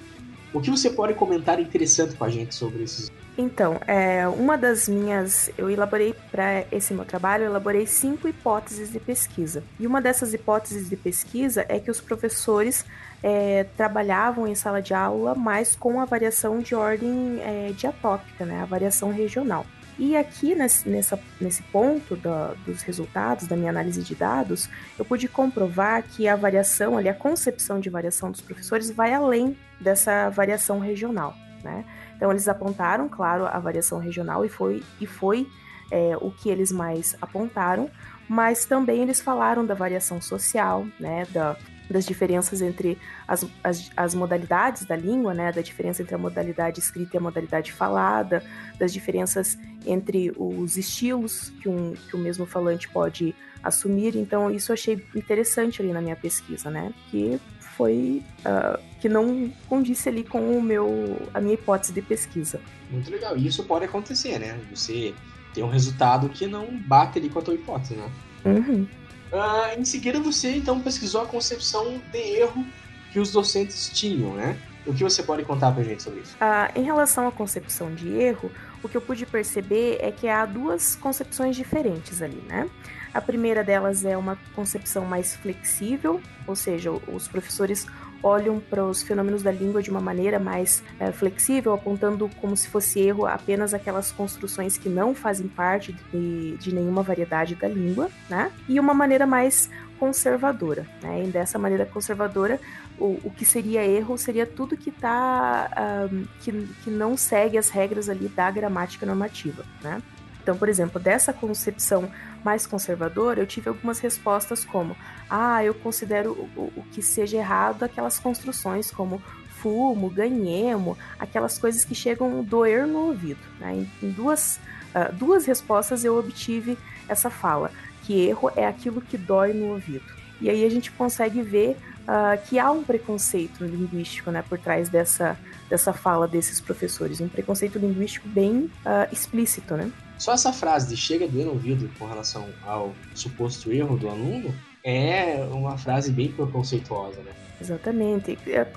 O 0.54 0.60
que 0.60 0.72
você 0.72 0.90
pode 0.90 1.14
comentar 1.14 1.60
interessante 1.60 2.16
com 2.16 2.24
a 2.24 2.30
gente 2.30 2.56
sobre 2.56 2.84
esses? 2.84 3.12
Então, 3.38 3.80
é, 3.88 4.28
uma 4.28 4.58
das 4.58 4.90
minhas, 4.90 5.50
eu 5.58 5.70
elaborei 5.70 6.14
para 6.32 6.66
esse 6.72 6.94
meu 6.94 7.06
trabalho, 7.06 7.44
eu 7.44 7.50
elaborei 7.50 7.86
cinco 7.86 8.28
hipóteses 8.28 8.92
de 8.92 9.00
pesquisa. 9.00 9.64
E 9.80 9.86
uma 9.86 10.02
dessas 10.02 10.34
hipóteses 10.34 10.90
de 10.90 10.98
pesquisa 10.98 11.66
é 11.70 11.80
que 11.80 11.92
os 11.92 12.02
professores 12.02 12.84
é, 13.22 13.66
trabalhavam 13.78 14.48
em 14.48 14.56
sala 14.56 14.82
de 14.82 14.94
aula 14.94 15.36
mais 15.36 15.76
com 15.76 16.02
a 16.02 16.06
variação 16.06 16.60
de 16.60 16.74
ordem 16.76 17.40
é, 17.42 17.72
diatópica, 17.74 18.44
né, 18.44 18.62
a 18.62 18.66
variação 18.66 19.12
regional. 19.12 19.66
E 20.00 20.16
aqui 20.16 20.56
nesse, 20.56 20.88
nessa, 20.88 21.20
nesse 21.42 21.62
ponto 21.64 22.16
da, 22.16 22.54
dos 22.66 22.82
resultados 22.84 23.48
da 23.48 23.58
minha 23.58 23.70
análise 23.70 24.02
de 24.02 24.16
dados, 24.16 24.70
eu 24.98 25.04
pude 25.04 25.28
comprovar 25.28 26.02
que 26.04 26.26
a 26.26 26.38
variação, 26.38 26.98
ali, 26.98 27.10
a 27.10 27.14
concepção 27.14 27.82
de 27.82 27.90
variação 27.90 28.32
dos 28.32 28.40
professores 28.40 28.90
vai 28.90 29.14
além 29.14 29.58
dessa 29.80 30.30
variação 30.30 30.80
regional. 30.80 31.36
Né? 31.62 31.84
Então 32.16 32.32
eles 32.32 32.48
apontaram, 32.48 33.10
claro, 33.10 33.46
a 33.46 33.60
variação 33.60 34.00
regional 34.00 34.46
e 34.46 34.50
foi, 34.50 34.82
e 35.02 35.06
foi 35.06 35.46
é, 35.92 36.16
o 36.22 36.32
que 36.32 36.50
eles 36.50 36.72
mais 36.72 37.18
apontaram, 37.22 37.92
mas 38.30 38.64
também 38.64 39.02
eles 39.02 39.20
falaram 39.20 39.66
da 39.66 39.74
variação 39.74 40.22
social, 40.22 40.86
né, 40.98 41.28
da, 41.32 41.58
das 41.90 42.06
diferenças 42.06 42.62
entre 42.62 42.98
as, 43.28 43.46
as, 43.64 43.90
as, 43.98 44.14
modalidades 44.14 44.86
da 44.86 44.96
língua, 44.96 45.34
né, 45.34 45.52
da 45.52 45.62
diferença 45.62 46.02
entre 46.02 46.14
a 46.14 46.18
modalidade 46.18 46.80
escrita 46.80 47.16
e 47.16 47.18
a 47.18 47.22
modalidade 47.22 47.72
falada, 47.72 48.44
das 48.78 48.94
diferenças 48.94 49.58
entre 49.86 50.32
os 50.38 50.78
estilos 50.78 51.52
que 51.62 51.68
um, 51.68 51.94
que 51.94 52.16
o 52.16 52.20
mesmo 52.20 52.46
falante 52.46 52.88
pode 52.90 53.34
assumir. 53.64 54.16
Então, 54.16 54.52
isso 54.52 54.72
eu 54.72 54.74
achei 54.74 55.04
interessante 55.16 55.82
ali 55.82 55.92
na 55.92 56.02
minha 56.02 56.16
pesquisa, 56.16 56.70
né, 56.70 56.94
que 57.10 57.40
foi 57.80 58.22
uh, 58.40 58.78
que 59.00 59.08
não 59.08 59.50
condisse 59.70 60.10
ali 60.10 60.24
com 60.26 60.58
o 60.58 60.62
meu 60.62 61.18
a 61.34 61.40
minha 61.40 61.54
hipótese 61.54 61.94
de 61.94 62.02
pesquisa. 62.02 62.60
Muito 62.92 63.10
legal. 63.10 63.38
E 63.38 63.48
isso 63.48 63.64
pode 63.64 63.86
acontecer, 63.86 64.38
né? 64.38 64.60
Você 64.70 65.14
tem 65.54 65.64
um 65.64 65.70
resultado 65.70 66.28
que 66.28 66.46
não 66.46 66.78
bate 66.78 67.18
ali 67.18 67.30
com 67.30 67.40
a 67.40 67.42
tua 67.42 67.54
hipótese, 67.54 67.96
né? 67.96 68.12
Uhum. 68.44 68.86
Uh, 69.32 69.80
em 69.80 69.86
seguida, 69.86 70.20
você 70.20 70.56
então 70.56 70.80
pesquisou 70.80 71.22
a 71.22 71.26
concepção 71.26 72.02
de 72.12 72.18
erro 72.18 72.66
que 73.12 73.20
os 73.20 73.32
docentes 73.32 73.90
tinham, 73.90 74.34
né? 74.34 74.58
O 74.86 74.94
que 74.94 75.04
você 75.04 75.22
pode 75.22 75.44
contar 75.44 75.72
pra 75.72 75.84
gente 75.84 76.02
sobre 76.02 76.22
isso? 76.22 76.36
Uh, 76.36 76.80
em 76.80 76.84
relação 76.84 77.28
à 77.28 77.32
concepção 77.32 77.94
de 77.94 78.10
erro, 78.10 78.52
o 78.82 78.90
que 78.90 78.98
eu 78.98 79.02
pude 79.02 79.26
perceber 79.26 79.98
é 80.00 80.12
que 80.12 80.28
há 80.28 80.46
duas 80.46 80.96
concepções 80.96 81.56
diferentes 81.56 82.22
ali, 82.22 82.42
né? 82.48 82.70
A 83.14 83.22
primeira 83.22 83.64
delas 83.64 84.06
é 84.06 84.16
uma 84.18 84.38
concepção 84.56 85.06
mais 85.06 85.36
flexível, 85.36 86.22
ou 86.48 86.56
seja, 86.56 86.92
os 86.92 87.28
professores 87.28 87.86
olham 88.22 88.60
para 88.60 88.84
os 88.84 89.02
fenômenos 89.02 89.44
da 89.44 89.52
língua 89.52 89.82
de 89.82 89.90
uma 89.90 90.02
maneira 90.02 90.40
mais 90.40 90.84
é, 91.00 91.12
flexível, 91.12 91.74
apontando 91.74 92.30
como 92.42 92.56
se 92.56 92.68
fosse 92.68 93.00
erro 93.00 93.26
apenas 93.26 93.74
aquelas 93.74 94.12
construções 94.12 94.78
que 94.78 94.90
não 94.90 95.16
fazem 95.16 95.48
parte 95.48 95.94
de, 96.12 96.58
de 96.58 96.74
nenhuma 96.74 97.04
variedade 97.04 97.56
da 97.56 97.68
língua, 97.68 98.10
né? 98.30 98.52
E 98.68 98.80
uma 98.80 98.94
maneira 98.94 99.26
mais 99.26 99.70
conservadora, 100.00 100.88
né? 101.02 101.26
E 101.26 101.28
dessa 101.28 101.60
maneira 101.60 101.86
conservadora, 101.86 102.60
o, 102.98 103.20
o 103.24 103.32
que 103.36 103.46
seria 103.46 103.86
erro 103.86 104.18
seria 104.18 104.46
tudo 104.46 104.78
que 104.78 104.92
tá 104.92 105.70
um, 106.12 106.26
que, 106.42 106.52
que 106.84 106.90
não 106.90 107.18
segue 107.18 107.58
as 107.58 107.70
regras 107.70 108.10
ali 108.10 108.28
da 108.30 108.50
gramática 108.50 109.06
normativa, 109.06 109.64
né? 109.82 110.02
Então, 110.50 110.58
por 110.58 110.68
exemplo, 110.68 111.00
dessa 111.00 111.32
concepção 111.32 112.10
mais 112.44 112.66
conservadora, 112.66 113.40
eu 113.40 113.46
tive 113.46 113.70
algumas 113.70 114.00
respostas 114.00 114.66
como: 114.66 114.98
ah, 115.30 115.64
eu 115.64 115.76
considero 115.76 116.32
o, 116.32 116.74
o 116.76 116.84
que 116.92 117.04
seja 117.04 117.38
errado 117.38 117.84
aquelas 117.84 118.18
construções 118.18 118.90
como 118.90 119.22
fumo, 119.62 120.10
ganhemo, 120.10 120.98
aquelas 121.20 121.60
coisas 121.60 121.86
que 121.86 121.94
chegam 121.94 122.44
doer 122.44 122.88
no 122.88 123.10
ouvido. 123.10 123.40
Né? 123.60 123.86
Em, 124.02 124.10
duas, 124.10 124.60
uh, 124.96 125.14
duas 125.14 125.46
respostas 125.46 126.04
eu 126.04 126.18
obtive 126.18 126.76
essa 127.08 127.30
fala, 127.30 127.70
que 128.02 128.20
erro 128.20 128.52
é 128.56 128.66
aquilo 128.66 129.02
que 129.02 129.20
dói 129.20 129.54
no 129.54 129.68
ouvido. 129.74 130.12
E 130.42 130.50
aí 130.50 130.66
a 130.66 130.70
gente 130.72 130.90
consegue 130.90 131.44
ver 131.44 131.78
uh, 132.08 132.42
que 132.48 132.58
há 132.58 132.72
um 132.72 132.84
preconceito 132.84 133.64
linguístico 133.64 134.32
né, 134.32 134.44
por 134.50 134.58
trás 134.58 134.90
dessa, 134.90 135.38
dessa 135.70 135.94
fala 135.94 136.28
desses 136.28 136.60
professores, 136.60 137.22
um 137.22 137.30
preconceito 137.30 137.78
linguístico 137.78 138.28
bem 138.28 138.72
uh, 138.84 139.14
explícito, 139.14 139.76
né? 139.76 139.92
Só 140.20 140.34
essa 140.34 140.52
frase 140.52 140.90
de 140.90 140.98
chega 140.98 141.26
doer 141.28 141.46
no 141.46 141.54
ouvido 141.54 141.90
com 141.98 142.06
relação 142.06 142.50
ao 142.66 142.94
suposto 143.16 143.72
erro 143.72 143.98
do 143.98 144.10
aluno 144.10 144.54
é 144.84 145.48
uma 145.52 145.78
frase 145.78 146.12
bem 146.12 146.30
preconceituosa, 146.30 147.22
né? 147.22 147.32
Exatamente. 147.60 148.38
É, 148.46 148.68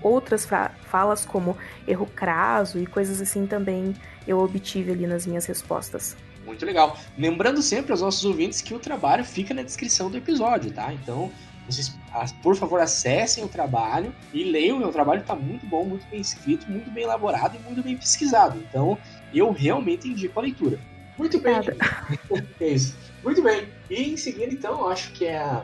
outras 0.00 0.48
falas 0.82 1.26
como 1.26 1.56
erro 1.88 2.06
craso 2.06 2.78
e 2.78 2.86
coisas 2.86 3.20
assim 3.20 3.46
também 3.46 3.94
eu 4.26 4.38
obtive 4.38 4.92
ali 4.92 5.06
nas 5.06 5.26
minhas 5.26 5.44
respostas. 5.44 6.16
Muito 6.46 6.64
legal. 6.64 6.96
Lembrando 7.18 7.62
sempre 7.62 7.90
aos 7.90 8.00
nossos 8.00 8.24
ouvintes 8.24 8.60
que 8.60 8.72
o 8.72 8.78
trabalho 8.78 9.24
fica 9.24 9.52
na 9.52 9.62
descrição 9.62 10.08
do 10.08 10.16
episódio, 10.16 10.72
tá? 10.72 10.92
Então, 10.92 11.32
vocês, 11.66 11.96
por 12.42 12.54
favor, 12.56 12.80
acessem 12.80 13.44
o 13.44 13.48
trabalho 13.48 14.14
e 14.32 14.44
leiam. 14.44 14.76
O 14.76 14.80
meu 14.80 14.92
trabalho 14.92 15.20
está 15.20 15.34
muito 15.34 15.66
bom, 15.66 15.84
muito 15.84 16.06
bem 16.08 16.20
escrito, 16.20 16.70
muito 16.70 16.90
bem 16.90 17.04
elaborado 17.04 17.56
e 17.56 17.60
muito 17.60 17.82
bem 17.82 17.96
pesquisado. 17.96 18.58
Então, 18.58 18.98
eu 19.32 19.50
realmente 19.52 20.08
indico 20.08 20.38
a 20.38 20.42
leitura. 20.42 20.78
Muito 21.18 21.40
bem. 21.40 21.54
é 22.60 22.68
isso. 22.68 22.96
Muito 23.22 23.42
bem. 23.42 23.68
E 23.90 24.12
em 24.12 24.16
seguida, 24.16 24.52
então, 24.52 24.88
acho 24.88 25.12
que 25.12 25.24
é 25.24 25.38
a, 25.38 25.62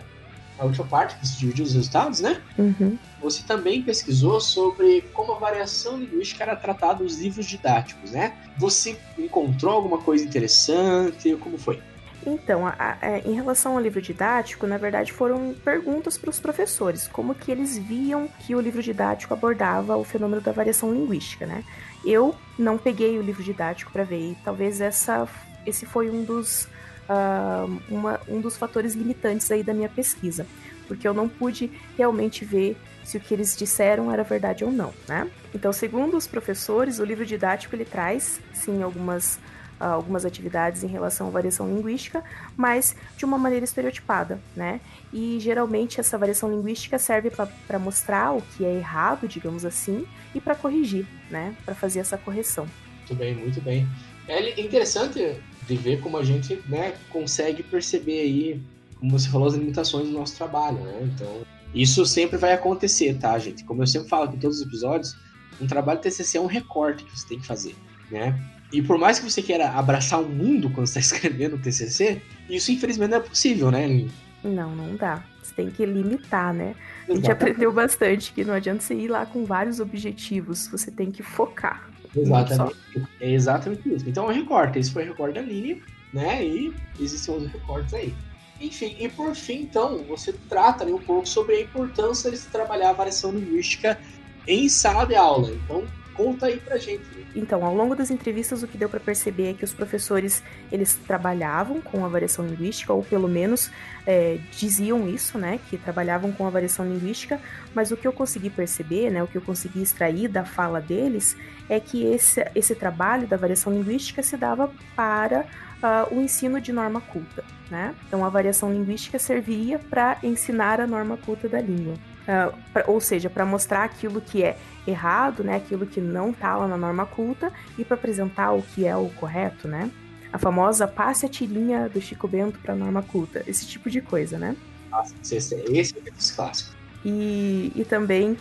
a 0.58 0.64
última 0.64 0.86
parte 0.86 1.16
que 1.16 1.26
você 1.26 1.38
dividiu 1.38 1.64
os 1.64 1.74
resultados, 1.74 2.20
né? 2.20 2.40
Uhum. 2.58 2.98
Você 3.20 3.42
também 3.44 3.82
pesquisou 3.82 4.40
sobre 4.40 5.02
como 5.12 5.32
a 5.32 5.38
variação 5.38 5.98
linguística 5.98 6.44
era 6.44 6.56
tratada 6.56 7.02
nos 7.02 7.18
livros 7.18 7.46
didáticos, 7.46 8.12
né? 8.12 8.36
Você 8.58 8.98
encontrou 9.18 9.74
alguma 9.74 9.98
coisa 9.98 10.24
interessante? 10.24 11.34
Como 11.36 11.58
foi? 11.58 11.80
Então, 12.26 12.66
a, 12.66 12.74
a, 12.78 12.98
é, 13.00 13.22
em 13.24 13.32
relação 13.32 13.72
ao 13.72 13.80
livro 13.80 14.02
didático, 14.02 14.66
na 14.66 14.76
verdade 14.76 15.12
foram 15.12 15.54
perguntas 15.64 16.18
para 16.18 16.30
os 16.30 16.40
professores, 16.40 17.08
como 17.08 17.34
que 17.34 17.50
eles 17.50 17.78
viam 17.78 18.28
que 18.40 18.54
o 18.54 18.60
livro 18.60 18.82
didático 18.82 19.32
abordava 19.32 19.96
o 19.96 20.04
fenômeno 20.04 20.42
da 20.42 20.52
variação 20.52 20.92
linguística, 20.92 21.46
né? 21.46 21.64
Eu 22.04 22.34
não 22.58 22.78
peguei 22.78 23.18
o 23.18 23.22
livro 23.22 23.42
didático 23.42 23.92
para 23.92 24.04
ver, 24.04 24.32
e 24.32 24.36
talvez 24.44 24.80
essa 24.80 25.28
esse 25.66 25.84
foi 25.84 26.10
um 26.10 26.24
dos, 26.24 26.64
uh, 27.08 27.80
uma, 27.88 28.20
um 28.28 28.40
dos 28.40 28.56
fatores 28.56 28.94
limitantes 28.94 29.50
aí 29.50 29.62
da 29.62 29.74
minha 29.74 29.88
pesquisa, 29.88 30.46
porque 30.86 31.06
eu 31.06 31.12
não 31.12 31.28
pude 31.28 31.70
realmente 31.96 32.44
ver 32.44 32.76
se 33.04 33.16
o 33.16 33.20
que 33.20 33.32
eles 33.32 33.56
disseram 33.56 34.12
era 34.12 34.22
verdade 34.22 34.64
ou 34.64 34.72
não, 34.72 34.92
né? 35.06 35.30
Então, 35.54 35.72
segundo 35.72 36.16
os 36.16 36.26
professores, 36.26 36.98
o 36.98 37.04
livro 37.04 37.24
didático 37.24 37.74
ele 37.74 37.84
traz, 37.84 38.40
sim, 38.52 38.82
algumas, 38.82 39.38
algumas 39.78 40.24
atividades 40.24 40.82
em 40.82 40.86
relação 40.86 41.28
à 41.28 41.30
variação 41.30 41.68
linguística, 41.68 42.22
mas 42.56 42.96
de 43.16 43.24
uma 43.24 43.38
maneira 43.38 43.64
estereotipada, 43.64 44.40
né? 44.56 44.80
E 45.12 45.38
geralmente 45.40 46.00
essa 46.00 46.18
variação 46.18 46.50
linguística 46.50 46.98
serve 46.98 47.30
para 47.30 47.78
mostrar 47.78 48.32
o 48.32 48.42
que 48.42 48.64
é 48.64 48.74
errado, 48.74 49.28
digamos 49.28 49.64
assim, 49.64 50.06
e 50.34 50.40
para 50.40 50.54
corrigir, 50.54 51.06
né? 51.30 51.54
Para 51.64 51.74
fazer 51.74 52.00
essa 52.00 52.18
correção. 52.18 52.66
Muito 52.98 53.14
bem, 53.14 53.34
muito 53.34 53.60
bem. 53.60 53.88
É 54.26 54.60
interessante 54.60 55.40
de 55.66 55.76
ver 55.76 56.00
como 56.00 56.18
a 56.18 56.24
gente 56.24 56.62
né, 56.68 56.94
consegue 57.08 57.62
perceber 57.62 58.20
aí, 58.20 58.62
como 58.98 59.18
você 59.18 59.28
falou, 59.28 59.48
as 59.48 59.54
limitações 59.54 60.08
do 60.08 60.12
nosso 60.12 60.36
trabalho, 60.36 60.78
né? 60.78 61.00
Então, 61.02 61.42
isso 61.74 62.04
sempre 62.04 62.36
vai 62.36 62.52
acontecer, 62.52 63.16
tá, 63.18 63.38
gente? 63.38 63.64
Como 63.64 63.82
eu 63.82 63.86
sempre 63.86 64.08
falo 64.08 64.24
aqui 64.24 64.36
em 64.36 64.38
todos 64.38 64.60
os 64.60 64.66
episódios, 64.66 65.16
um 65.60 65.66
trabalho 65.66 66.00
TCC 66.00 66.38
é 66.38 66.40
um 66.40 66.46
recorte 66.46 67.04
que 67.04 67.18
você 67.18 67.26
tem 67.26 67.40
que 67.40 67.46
fazer, 67.46 67.74
né? 68.10 68.38
E 68.72 68.82
por 68.82 68.98
mais 68.98 69.18
que 69.18 69.30
você 69.30 69.42
queira 69.42 69.70
abraçar 69.70 70.20
o 70.20 70.28
mundo 70.28 70.70
quando 70.74 70.86
está 70.86 71.00
escrevendo 71.00 71.56
o 71.56 71.58
TCC, 71.58 72.20
isso 72.48 72.70
infelizmente 72.70 73.10
não 73.10 73.18
é 73.18 73.20
possível, 73.20 73.70
né, 73.70 73.84
Aline? 73.84 74.10
Não, 74.42 74.74
não 74.74 74.96
dá. 74.96 75.24
Você 75.42 75.54
tem 75.54 75.70
que 75.70 75.84
limitar, 75.84 76.52
né? 76.52 76.74
A 77.08 77.14
gente 77.14 77.30
aprendeu 77.30 77.72
bastante 77.72 78.32
que 78.32 78.44
não 78.44 78.54
adianta 78.54 78.82
você 78.82 78.94
ir 78.94 79.08
lá 79.08 79.26
com 79.26 79.44
vários 79.44 79.80
objetivos, 79.80 80.68
você 80.68 80.90
tem 80.90 81.10
que 81.10 81.22
focar. 81.22 81.88
Exatamente. 82.14 82.76
É 83.20 83.32
exatamente 83.32 83.94
isso. 83.94 84.08
Então 84.08 84.30
é 84.30 84.34
recorte. 84.34 84.78
Esse 84.78 84.92
foi 84.92 85.04
o 85.04 85.08
recorte 85.08 85.34
da 85.34 85.42
linha, 85.42 85.78
né? 86.12 86.44
E 86.44 86.72
existem 87.00 87.34
outros 87.34 87.52
recortes 87.52 87.94
aí. 87.94 88.14
Enfim, 88.60 88.96
e 88.98 89.08
por 89.08 89.34
fim, 89.34 89.62
então, 89.62 89.98
você 90.04 90.32
trata 90.48 90.82
ali 90.82 90.92
um 90.92 90.98
pouco 90.98 91.28
sobre 91.28 91.54
a 91.54 91.60
importância 91.60 92.30
de 92.30 92.36
se 92.36 92.48
trabalhar 92.48 92.90
a 92.90 92.92
variação 92.92 93.30
linguística 93.30 93.98
em 94.46 94.68
sala 94.68 95.04
de 95.04 95.14
aula. 95.14 95.52
Então, 95.52 95.84
conta 96.18 96.46
aí 96.46 96.58
pra 96.58 96.76
gente. 96.76 97.04
Então, 97.34 97.64
ao 97.64 97.72
longo 97.72 97.94
das 97.94 98.10
entrevistas, 98.10 98.64
o 98.64 98.66
que 98.66 98.76
deu 98.76 98.88
para 98.88 98.98
perceber 98.98 99.50
é 99.50 99.54
que 99.54 99.64
os 99.64 99.72
professores 99.72 100.42
eles 100.72 100.96
trabalhavam 101.06 101.80
com 101.80 102.04
a 102.04 102.08
variação 102.08 102.44
linguística, 102.44 102.92
ou 102.92 103.04
pelo 103.04 103.28
menos 103.28 103.70
é, 104.04 104.38
diziam 104.50 105.08
isso, 105.08 105.38
né, 105.38 105.60
que 105.70 105.78
trabalhavam 105.78 106.32
com 106.32 106.44
a 106.44 106.50
variação 106.50 106.84
linguística. 106.84 107.40
Mas 107.72 107.92
o 107.92 107.96
que 107.96 108.08
eu 108.08 108.12
consegui 108.12 108.50
perceber, 108.50 109.10
né, 109.10 109.22
o 109.22 109.28
que 109.28 109.36
eu 109.36 109.42
consegui 109.42 109.80
extrair 109.80 110.26
da 110.26 110.44
fala 110.44 110.80
deles, 110.80 111.36
é 111.68 111.78
que 111.78 112.04
esse, 112.04 112.44
esse 112.54 112.74
trabalho 112.74 113.28
da 113.28 113.36
variação 113.36 113.72
linguística 113.72 114.20
se 114.20 114.36
dava 114.36 114.72
para 114.96 115.46
uh, 115.82 116.14
o 116.14 116.20
ensino 116.20 116.60
de 116.60 116.72
norma 116.72 117.00
culta. 117.00 117.44
Né? 117.70 117.94
Então, 118.06 118.24
a 118.24 118.28
variação 118.28 118.72
linguística 118.72 119.18
servia 119.18 119.78
para 119.78 120.18
ensinar 120.22 120.80
a 120.80 120.86
norma 120.86 121.16
culta 121.16 121.48
da 121.48 121.60
língua. 121.60 121.94
Uh, 122.28 122.54
pra, 122.74 122.84
ou 122.86 123.00
seja, 123.00 123.30
para 123.30 123.46
mostrar 123.46 123.84
aquilo 123.84 124.20
que 124.20 124.42
é 124.42 124.58
errado, 124.86 125.42
né, 125.42 125.56
aquilo 125.56 125.86
que 125.86 125.98
não 125.98 126.30
está 126.30 126.56
lá 126.56 126.68
na 126.68 126.76
norma 126.76 127.06
culta, 127.06 127.50
e 127.78 127.84
para 127.84 127.94
apresentar 127.94 128.52
o 128.52 128.60
que 128.60 128.86
é 128.86 128.94
o 128.94 129.08
correto, 129.08 129.66
né? 129.66 129.90
A 130.30 130.36
famosa 130.36 130.86
passe 130.86 131.24
a 131.24 131.28
tirinha 131.28 131.88
do 131.88 132.00
Chico 132.02 132.28
Bento 132.28 132.58
para 132.58 132.74
a 132.74 132.76
norma 132.76 133.02
culta, 133.02 133.42
esse 133.46 133.66
tipo 133.66 133.88
de 133.88 134.02
coisa, 134.02 134.38
né? 134.38 134.54
Nossa, 134.90 135.14
esse, 135.22 135.54
esse 135.54 135.94
é 135.96 136.00
o 136.00 136.36
clássico. 136.36 136.76
E, 137.02 137.72
e 137.74 137.84
também 137.84 138.32
uh, 138.32 138.38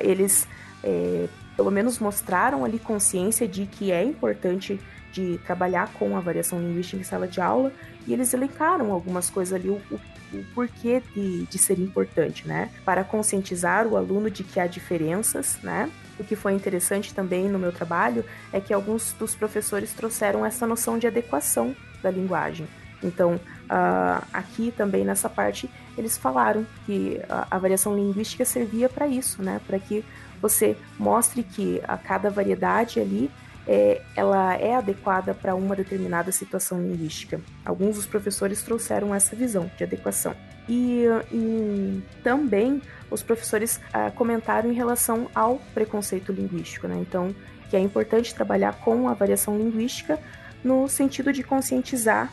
eles, 0.00 0.46
é, 0.84 1.26
pelo 1.56 1.72
menos, 1.72 1.98
mostraram 1.98 2.64
ali 2.64 2.78
consciência 2.78 3.48
de 3.48 3.66
que 3.66 3.90
é 3.90 4.04
importante 4.04 4.80
de 5.12 5.38
trabalhar 5.38 5.92
com 5.94 6.16
a 6.16 6.20
variação 6.20 6.60
linguística 6.60 7.00
em 7.00 7.04
sala 7.04 7.26
de 7.26 7.40
aula, 7.40 7.72
e 8.06 8.12
eles 8.12 8.32
elencaram 8.32 8.92
algumas 8.92 9.28
coisas 9.28 9.54
ali, 9.54 9.68
o, 9.68 9.80
o 9.90 10.00
o 10.40 10.44
porquê 10.54 11.02
de, 11.14 11.44
de 11.46 11.58
ser 11.58 11.78
importante, 11.78 12.46
né? 12.46 12.70
Para 12.84 13.04
conscientizar 13.04 13.86
o 13.86 13.96
aluno 13.96 14.30
de 14.30 14.42
que 14.44 14.60
há 14.60 14.66
diferenças, 14.66 15.58
né? 15.62 15.90
O 16.18 16.24
que 16.24 16.36
foi 16.36 16.52
interessante 16.52 17.12
também 17.12 17.48
no 17.48 17.58
meu 17.58 17.72
trabalho 17.72 18.24
é 18.52 18.60
que 18.60 18.72
alguns 18.72 19.12
dos 19.12 19.34
professores 19.34 19.92
trouxeram 19.92 20.44
essa 20.46 20.66
noção 20.66 20.98
de 20.98 21.06
adequação 21.06 21.74
da 22.02 22.10
linguagem. 22.10 22.68
Então, 23.02 23.34
uh, 23.34 24.24
aqui 24.32 24.72
também 24.76 25.04
nessa 25.04 25.28
parte, 25.28 25.68
eles 25.96 26.16
falaram 26.16 26.66
que 26.86 27.20
a, 27.28 27.58
variação 27.58 27.94
linguística 27.94 28.44
servia 28.44 28.88
para 28.88 29.06
isso, 29.06 29.42
né? 29.42 29.60
Para 29.66 29.78
que 29.78 30.04
você 30.40 30.76
mostre 30.98 31.42
que 31.42 31.80
a 31.86 31.96
cada 31.96 32.30
variedade 32.30 33.00
ali 33.00 33.30
é, 33.66 34.02
ela 34.14 34.54
é 34.54 34.74
adequada 34.74 35.34
para 35.34 35.54
uma 35.54 35.74
determinada 35.74 36.30
situação 36.30 36.80
linguística. 36.80 37.40
Alguns 37.64 37.96
dos 37.96 38.06
professores 38.06 38.62
trouxeram 38.62 39.14
essa 39.14 39.34
visão 39.34 39.70
de 39.76 39.84
adequação. 39.84 40.34
E, 40.68 41.04
e 41.32 42.02
também 42.22 42.80
os 43.10 43.22
professores 43.22 43.80
ah, 43.92 44.10
comentaram 44.10 44.70
em 44.70 44.74
relação 44.74 45.28
ao 45.34 45.58
preconceito 45.74 46.32
linguístico, 46.32 46.88
né? 46.88 46.96
Então, 46.98 47.34
que 47.68 47.76
é 47.76 47.80
importante 47.80 48.34
trabalhar 48.34 48.74
com 48.80 49.08
a 49.08 49.14
variação 49.14 49.56
linguística 49.56 50.18
no 50.62 50.88
sentido 50.88 51.32
de 51.32 51.42
conscientizar 51.42 52.32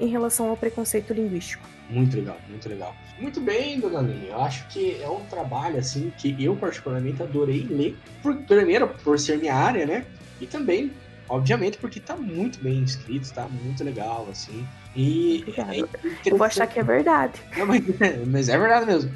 em 0.00 0.06
relação 0.06 0.48
ao 0.48 0.56
preconceito 0.56 1.12
linguístico. 1.12 1.68
Muito 1.90 2.16
legal, 2.16 2.38
muito 2.48 2.68
legal. 2.68 2.96
Muito 3.18 3.40
bem, 3.40 3.78
dona 3.78 3.98
Aline. 3.98 4.28
Eu 4.28 4.40
acho 4.42 4.66
que 4.68 5.00
é 5.02 5.08
um 5.08 5.20
trabalho 5.26 5.78
assim 5.78 6.12
que 6.16 6.34
eu 6.42 6.56
particularmente 6.56 7.22
adorei 7.22 7.66
ler. 7.68 7.96
Por, 8.22 8.34
primeiro, 8.36 8.88
por 8.88 9.18
ser 9.18 9.38
minha 9.38 9.54
área, 9.54 9.84
né? 9.84 10.06
E 10.40 10.46
também, 10.46 10.90
Obviamente, 11.32 11.78
porque 11.78 11.98
tá 11.98 12.14
muito 12.14 12.62
bem 12.62 12.82
escrito, 12.82 13.32
tá 13.32 13.48
muito 13.48 13.82
legal, 13.82 14.28
assim. 14.30 14.66
E. 14.94 15.42
É 15.56 16.30
eu 16.30 16.36
vou 16.36 16.46
achar 16.46 16.66
que 16.66 16.78
é 16.78 16.82
verdade. 16.82 17.40
Não, 17.56 17.64
mas, 17.64 17.82
mas, 18.26 18.48
é 18.50 18.58
verdade 18.58 18.84
mesmo. 18.84 19.10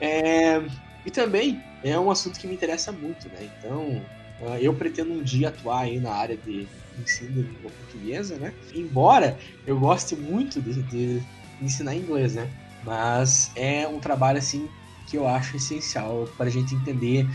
É, 0.00 0.62
e 1.04 1.10
também 1.10 1.60
é 1.82 1.98
um 1.98 2.08
assunto 2.08 2.38
que 2.38 2.46
me 2.46 2.54
interessa 2.54 2.92
muito, 2.92 3.28
né? 3.30 3.50
Então, 3.58 4.00
ah, 4.42 4.60
eu 4.60 4.72
pretendo 4.74 5.12
um 5.12 5.22
dia 5.22 5.48
atuar 5.48 5.80
aí 5.80 5.98
na 5.98 6.12
área 6.12 6.36
de 6.36 6.68
ensino 7.00 7.42
de 7.42 7.42
língua 7.42 7.70
portuguesa, 7.70 8.36
né? 8.36 8.52
Embora 8.74 9.38
eu 9.66 9.78
goste 9.78 10.16
muito 10.16 10.60
de, 10.60 10.82
de 10.82 11.22
ensinar 11.60 11.94
inglês, 11.94 12.34
né? 12.34 12.48
Mas 12.84 13.50
é 13.54 13.86
um 13.88 13.98
trabalho, 13.98 14.38
assim, 14.38 14.68
que 15.06 15.16
eu 15.16 15.26
acho 15.26 15.56
essencial 15.56 16.28
para 16.36 16.46
a 16.46 16.50
gente 16.50 16.74
entender 16.74 17.28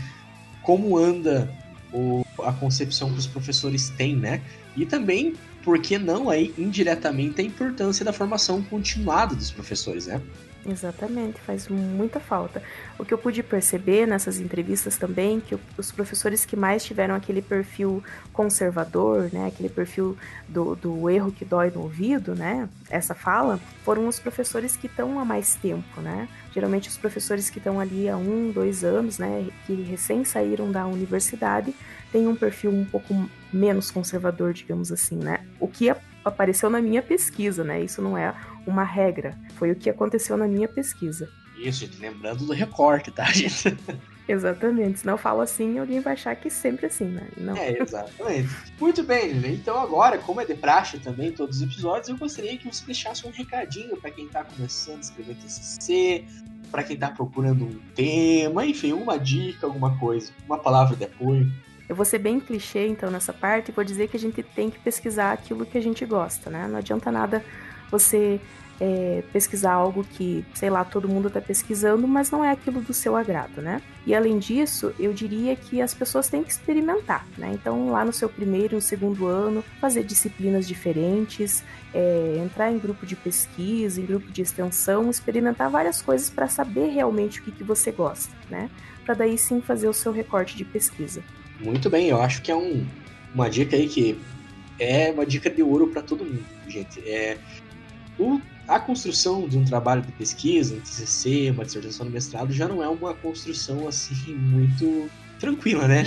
como 0.62 0.96
anda 0.96 1.52
o, 1.92 2.24
a 2.42 2.52
concepção 2.52 3.12
que 3.12 3.18
os 3.18 3.26
professores 3.26 3.90
têm, 3.90 4.16
né? 4.16 4.42
E 4.76 4.86
também, 4.86 5.34
por 5.62 5.78
que 5.80 5.98
não 5.98 6.30
aí, 6.30 6.54
indiretamente, 6.56 7.40
a 7.40 7.44
importância 7.44 8.04
da 8.04 8.12
formação 8.12 8.62
continuada 8.62 9.34
dos 9.34 9.50
professores, 9.50 10.06
né? 10.06 10.20
Exatamente, 10.64 11.40
faz 11.40 11.66
muita 11.68 12.20
falta. 12.20 12.62
O 12.98 13.04
que 13.04 13.12
eu 13.12 13.18
pude 13.18 13.42
perceber 13.42 14.06
nessas 14.06 14.38
entrevistas 14.38 14.96
também, 14.96 15.40
que 15.40 15.58
os 15.76 15.90
professores 15.90 16.44
que 16.44 16.54
mais 16.54 16.84
tiveram 16.84 17.16
aquele 17.16 17.42
perfil 17.42 18.02
conservador, 18.32 19.28
né, 19.32 19.48
aquele 19.48 19.68
perfil 19.68 20.16
do, 20.48 20.76
do 20.76 21.10
erro 21.10 21.32
que 21.32 21.44
dói 21.44 21.70
no 21.70 21.82
ouvido, 21.82 22.34
né, 22.34 22.68
essa 22.88 23.14
fala, 23.14 23.58
foram 23.84 24.06
os 24.06 24.20
professores 24.20 24.76
que 24.76 24.86
estão 24.86 25.18
há 25.18 25.24
mais 25.24 25.56
tempo, 25.56 26.00
né. 26.00 26.28
Geralmente 26.54 26.88
os 26.88 26.96
professores 26.96 27.50
que 27.50 27.58
estão 27.58 27.80
ali 27.80 28.08
há 28.08 28.16
um, 28.16 28.52
dois 28.52 28.84
anos, 28.84 29.18
né, 29.18 29.48
que 29.66 29.74
recém 29.74 30.24
saíram 30.24 30.70
da 30.70 30.86
universidade, 30.86 31.74
têm 32.12 32.28
um 32.28 32.36
perfil 32.36 32.70
um 32.70 32.84
pouco 32.84 33.28
menos 33.52 33.90
conservador, 33.90 34.52
digamos 34.52 34.92
assim, 34.92 35.16
né. 35.16 35.40
O 35.58 35.66
que 35.66 35.92
apareceu 36.24 36.70
na 36.70 36.80
minha 36.80 37.02
pesquisa, 37.02 37.64
né? 37.64 37.82
Isso 37.82 38.00
não 38.00 38.16
é 38.16 38.32
uma 38.66 38.84
regra. 38.84 39.36
Foi 39.54 39.70
o 39.70 39.76
que 39.76 39.90
aconteceu 39.90 40.36
na 40.36 40.46
minha 40.46 40.68
pesquisa. 40.68 41.28
Isso, 41.56 41.80
gente, 41.80 42.00
lembrando 42.00 42.44
do 42.44 42.52
recorte, 42.52 43.10
tá, 43.10 43.24
gente? 43.32 43.76
Exatamente. 44.26 45.00
Se 45.00 45.06
não 45.06 45.16
falo 45.16 45.40
assim, 45.40 45.78
alguém 45.78 46.00
vai 46.00 46.14
achar 46.14 46.34
que 46.36 46.48
sempre 46.48 46.86
assim, 46.86 47.06
né? 47.06 47.28
Não. 47.36 47.56
É, 47.56 47.78
exatamente. 47.80 48.48
Muito 48.80 49.02
bem? 49.02 49.32
Então 49.52 49.78
agora, 49.78 50.18
como 50.18 50.40
é 50.40 50.44
de 50.44 50.54
praxe 50.54 50.98
também 50.98 51.32
todos 51.32 51.56
os 51.56 51.62
episódios, 51.62 52.08
eu 52.08 52.16
gostaria 52.16 52.56
que 52.56 52.66
você 52.66 52.84
deixasse 52.84 53.26
um 53.26 53.30
recadinho 53.30 53.96
para 53.96 54.10
quem 54.10 54.28
tá 54.28 54.44
começando 54.44 54.98
a 54.98 55.00
escrever 55.00 55.34
TCC, 55.36 56.24
para 56.70 56.82
quem 56.82 56.96
tá 56.96 57.10
procurando 57.10 57.64
um 57.64 57.78
tema, 57.94 58.64
enfim, 58.64 58.92
uma 58.92 59.18
dica, 59.18 59.66
alguma 59.66 59.98
coisa, 59.98 60.32
uma 60.46 60.58
palavra 60.58 60.96
de 60.96 61.04
apoio. 61.04 61.52
Eu 61.88 61.96
vou 61.96 62.04
ser 62.04 62.18
bem 62.18 62.40
clichê, 62.40 62.86
então, 62.86 63.10
nessa 63.10 63.32
parte, 63.32 63.68
e 63.68 63.72
vou 63.72 63.84
dizer 63.84 64.08
que 64.08 64.16
a 64.16 64.20
gente 64.20 64.42
tem 64.42 64.70
que 64.70 64.78
pesquisar 64.78 65.32
aquilo 65.32 65.66
que 65.66 65.76
a 65.76 65.82
gente 65.82 66.06
gosta, 66.06 66.48
né? 66.48 66.66
Não 66.66 66.78
adianta 66.78 67.12
nada 67.12 67.44
você 67.92 68.40
é, 68.80 69.22
pesquisar 69.32 69.74
algo 69.74 70.02
que, 70.02 70.44
sei 70.54 70.68
lá, 70.68 70.84
todo 70.84 71.08
mundo 71.08 71.28
está 71.28 71.40
pesquisando, 71.40 72.08
mas 72.08 72.32
não 72.32 72.44
é 72.44 72.50
aquilo 72.50 72.80
do 72.80 72.92
seu 72.92 73.14
agrado, 73.14 73.62
né? 73.62 73.80
E 74.04 74.12
além 74.12 74.40
disso, 74.40 74.92
eu 74.98 75.12
diria 75.12 75.54
que 75.54 75.80
as 75.80 75.94
pessoas 75.94 76.28
têm 76.28 76.42
que 76.42 76.50
experimentar, 76.50 77.24
né? 77.38 77.52
Então, 77.54 77.92
lá 77.92 78.04
no 78.04 78.12
seu 78.12 78.28
primeiro 78.28 78.76
e 78.76 78.82
segundo 78.82 79.26
ano, 79.26 79.62
fazer 79.80 80.02
disciplinas 80.02 80.66
diferentes, 80.66 81.62
é, 81.94 82.40
entrar 82.44 82.72
em 82.72 82.78
grupo 82.78 83.06
de 83.06 83.14
pesquisa, 83.14 84.00
em 84.00 84.04
grupo 84.04 84.32
de 84.32 84.42
extensão, 84.42 85.08
experimentar 85.08 85.70
várias 85.70 86.02
coisas 86.02 86.28
para 86.28 86.48
saber 86.48 86.88
realmente 86.88 87.38
o 87.38 87.44
que, 87.44 87.52
que 87.52 87.62
você 87.62 87.92
gosta, 87.92 88.34
né? 88.50 88.68
Para 89.04 89.14
daí 89.14 89.38
sim 89.38 89.60
fazer 89.60 89.86
o 89.86 89.92
seu 89.92 90.10
recorte 90.10 90.56
de 90.56 90.64
pesquisa. 90.64 91.22
Muito 91.60 91.88
bem, 91.88 92.08
eu 92.08 92.20
acho 92.20 92.42
que 92.42 92.50
é 92.50 92.56
um, 92.56 92.84
uma 93.32 93.48
dica 93.48 93.76
aí 93.76 93.88
que 93.88 94.20
é 94.80 95.12
uma 95.12 95.24
dica 95.24 95.48
de 95.48 95.62
ouro 95.62 95.86
para 95.86 96.02
todo 96.02 96.24
mundo, 96.24 96.44
gente. 96.66 96.98
É, 97.08 97.38
o, 98.18 98.40
a 98.68 98.78
construção 98.78 99.48
de 99.48 99.58
um 99.58 99.64
trabalho 99.64 100.02
de 100.02 100.12
pesquisa, 100.12 100.74
um 100.74 100.80
TCC, 100.80 101.50
uma 101.50 101.64
dissertação 101.64 102.06
de 102.06 102.12
mestrado, 102.12 102.52
já 102.52 102.68
não 102.68 102.82
é 102.82 102.88
uma 102.88 103.14
construção 103.14 103.88
assim 103.88 104.34
muito 104.34 105.10
tranquila, 105.38 105.88
né? 105.88 106.04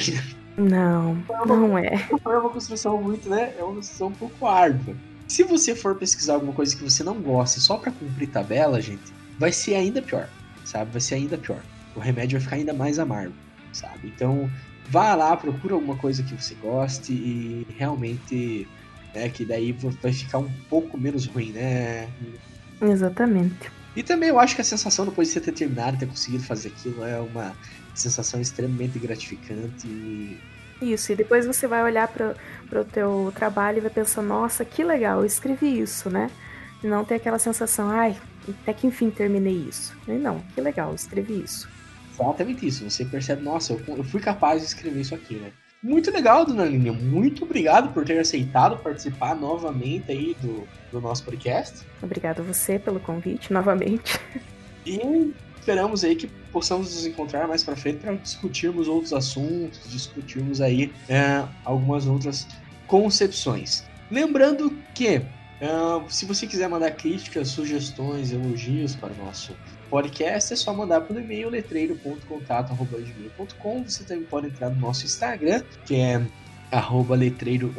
Não, 0.57 1.21
não 1.45 1.77
é. 1.77 2.07
Não 2.23 2.31
é 2.31 2.37
uma 2.37 2.49
construção 2.49 3.01
muito, 3.01 3.29
né? 3.29 3.53
É 3.57 3.63
uma 3.63 3.75
construção 3.75 4.07
um 4.07 4.13
pouco 4.13 4.47
árdua. 4.47 4.95
Se 5.27 5.43
você 5.43 5.75
for 5.75 5.95
pesquisar 5.95 6.35
alguma 6.35 6.53
coisa 6.53 6.75
que 6.75 6.83
você 6.83 7.03
não 7.03 7.15
gosta 7.15 7.59
só 7.59 7.77
para 7.77 7.91
cumprir 7.91 8.29
tabela, 8.29 8.79
gente, 8.79 9.11
vai 9.37 9.51
ser 9.51 9.75
ainda 9.75 10.01
pior, 10.01 10.29
sabe? 10.63 10.91
Vai 10.91 11.01
ser 11.01 11.15
ainda 11.15 11.37
pior. 11.37 11.59
O 11.95 11.99
remédio 11.99 12.37
vai 12.37 12.43
ficar 12.43 12.55
ainda 12.57 12.73
mais 12.73 12.99
amargo, 12.99 13.33
sabe? 13.73 14.07
Então, 14.15 14.49
vá 14.89 15.15
lá, 15.15 15.35
procura 15.35 15.73
alguma 15.73 15.97
coisa 15.97 16.23
que 16.23 16.33
você 16.33 16.55
goste 16.55 17.11
e 17.11 17.67
realmente, 17.77 18.67
né, 19.15 19.29
que 19.29 19.45
daí 19.45 19.71
vai 20.01 20.11
ficar 20.11 20.39
um 20.39 20.51
pouco 20.69 20.97
menos 20.97 21.25
ruim, 21.25 21.51
né? 21.51 22.07
Exatamente. 22.81 23.71
E 23.95 24.03
também 24.03 24.29
eu 24.29 24.39
acho 24.39 24.55
que 24.55 24.61
a 24.61 24.63
sensação 24.63 25.05
depois 25.05 25.29
de 25.29 25.33
você 25.33 25.39
ter 25.39 25.53
terminado, 25.53 25.97
ter 25.97 26.05
conseguido 26.05 26.43
fazer 26.43 26.67
aquilo, 26.67 27.03
é 27.03 27.19
uma 27.19 27.55
sensação 27.93 28.41
extremamente 28.41 28.99
gratificante. 28.99 29.87
E... 29.87 30.37
Isso, 30.81 31.13
e 31.13 31.15
depois 31.15 31.45
você 31.45 31.65
vai 31.65 31.81
olhar 31.81 32.07
para 32.09 32.81
o 32.81 32.83
teu 32.83 33.31
trabalho 33.33 33.77
e 33.77 33.81
vai 33.81 33.89
pensar, 33.89 34.21
nossa, 34.21 34.65
que 34.65 34.83
legal, 34.83 35.19
eu 35.21 35.25
escrevi 35.25 35.79
isso, 35.79 36.09
né? 36.09 36.29
E 36.83 36.87
não 36.87 37.05
ter 37.05 37.15
aquela 37.15 37.39
sensação, 37.39 37.89
ai, 37.89 38.17
até 38.61 38.73
que 38.73 38.85
enfim 38.85 39.09
terminei 39.09 39.55
isso. 39.69 39.95
E 40.07 40.11
não, 40.11 40.41
que 40.53 40.59
legal, 40.59 40.89
eu 40.89 40.95
escrevi 40.95 41.41
isso. 41.41 41.69
Exatamente 42.13 42.67
isso. 42.67 42.89
Você 42.89 43.05
percebe, 43.05 43.41
nossa, 43.41 43.73
eu, 43.73 43.81
eu 43.97 44.03
fui 44.03 44.19
capaz 44.19 44.61
de 44.61 44.67
escrever 44.67 44.99
isso 44.99 45.15
aqui, 45.15 45.35
né? 45.35 45.51
Muito 45.85 46.09
legal, 46.09 46.43
dona 46.47 46.63
Aline. 46.63 46.89
Muito 46.89 47.43
obrigado 47.43 47.93
por 47.93 48.03
ter 48.03 48.17
aceitado 48.17 48.75
participar 48.79 49.35
novamente 49.35 50.11
aí 50.11 50.35
do, 50.41 50.67
do 50.91 50.99
nosso 50.99 51.23
podcast. 51.23 51.85
Obrigado 52.01 52.39
a 52.39 52.43
você 52.43 52.79
pelo 52.79 52.99
convite 52.99 53.53
novamente. 53.53 54.19
E 54.83 55.31
esperamos 55.59 56.03
aí 56.03 56.15
que 56.15 56.25
possamos 56.51 56.95
nos 56.95 57.05
encontrar 57.05 57.47
mais 57.47 57.63
para 57.63 57.75
frente 57.75 57.99
para 57.99 58.15
discutirmos 58.15 58.87
outros 58.87 59.13
assuntos, 59.13 59.79
discutirmos 59.87 60.59
aí 60.59 60.91
é, 61.07 61.43
algumas 61.63 62.07
outras 62.07 62.47
concepções. 62.87 63.83
Lembrando 64.09 64.75
que 64.95 65.17
uh, 65.17 66.03
se 66.09 66.25
você 66.25 66.47
quiser 66.47 66.67
mandar 66.67 66.91
críticas, 66.91 67.49
sugestões, 67.49 68.31
elogios 68.31 68.95
para 68.95 69.13
o 69.13 69.17
nosso 69.23 69.55
podcast, 69.95 70.51
é 70.51 70.57
só 70.57 70.73
mandar 70.73 70.99
pelo 71.01 71.21
e-mail 71.21 71.49
letreiro.contato.gmail.com. 71.49 73.83
Você 73.87 74.03
também 74.03 74.25
pode 74.25 74.47
entrar 74.47 74.69
no 74.69 74.81
nosso 74.81 75.05
Instagram, 75.05 75.63
que 75.85 75.95
é 75.95 76.21
arroba 76.69 77.15
letreiro 77.15 77.73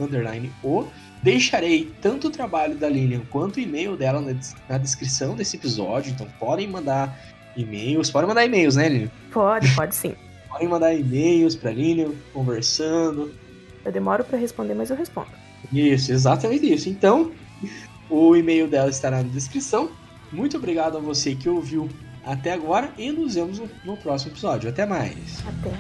o. 0.65 0.87
Deixarei 1.23 1.93
tanto 2.01 2.29
o 2.29 2.31
trabalho 2.31 2.75
da 2.75 2.89
Lilian 2.89 3.21
quanto 3.31 3.59
o 3.59 3.61
e-mail 3.61 3.99
dela 3.99 4.23
na, 4.23 4.35
na 4.67 4.79
descrição 4.79 5.37
desse 5.37 5.59
episódio, 5.59 6.11
então 6.11 6.27
podem 6.39 6.67
mandar 6.67 7.21
e-mails. 7.55 8.11
Podem 8.11 8.29
mandar 8.29 8.47
e-mails, 8.47 8.77
né, 8.77 8.89
Lilian? 8.89 9.11
Pode, 9.31 9.75
pode 9.75 9.95
sim. 9.95 10.15
podem 10.49 10.69
mandar 10.69 10.95
e-mails 10.95 11.55
para 11.55 11.71
Lilian, 11.71 12.13
conversando. 12.33 13.31
Eu 13.85 13.93
demoro 13.93 14.25
para 14.25 14.39
responder, 14.39 14.73
mas 14.73 14.89
eu 14.89 14.97
respondo. 14.97 15.29
Isso, 15.71 16.13
exatamente 16.13 16.73
isso. 16.73 16.89
Então, 16.89 17.31
o 18.09 18.35
e-mail 18.35 18.67
dela 18.69 18.89
estará 18.89 19.19
na 19.19 19.29
descrição. 19.29 19.91
Muito 20.33 20.57
obrigado 20.57 20.97
a 20.97 21.01
você 21.01 21.35
que 21.35 21.47
ouviu 21.49 21.89
até 22.27 22.53
agora 22.53 22.91
e 22.99 23.11
nos 23.13 23.35
vemos 23.35 23.59
no, 23.59 23.71
no 23.85 23.97
próximo 23.97 24.33
episódio. 24.33 24.69
Até 24.69 24.85
mais. 24.85 25.43
Até. 25.47 25.71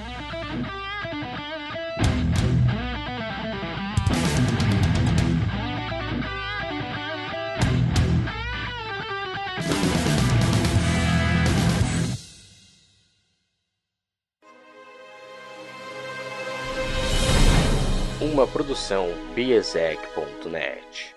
Uma 18.20 18.46
produção 18.46 19.08
biesec.net 19.34 21.15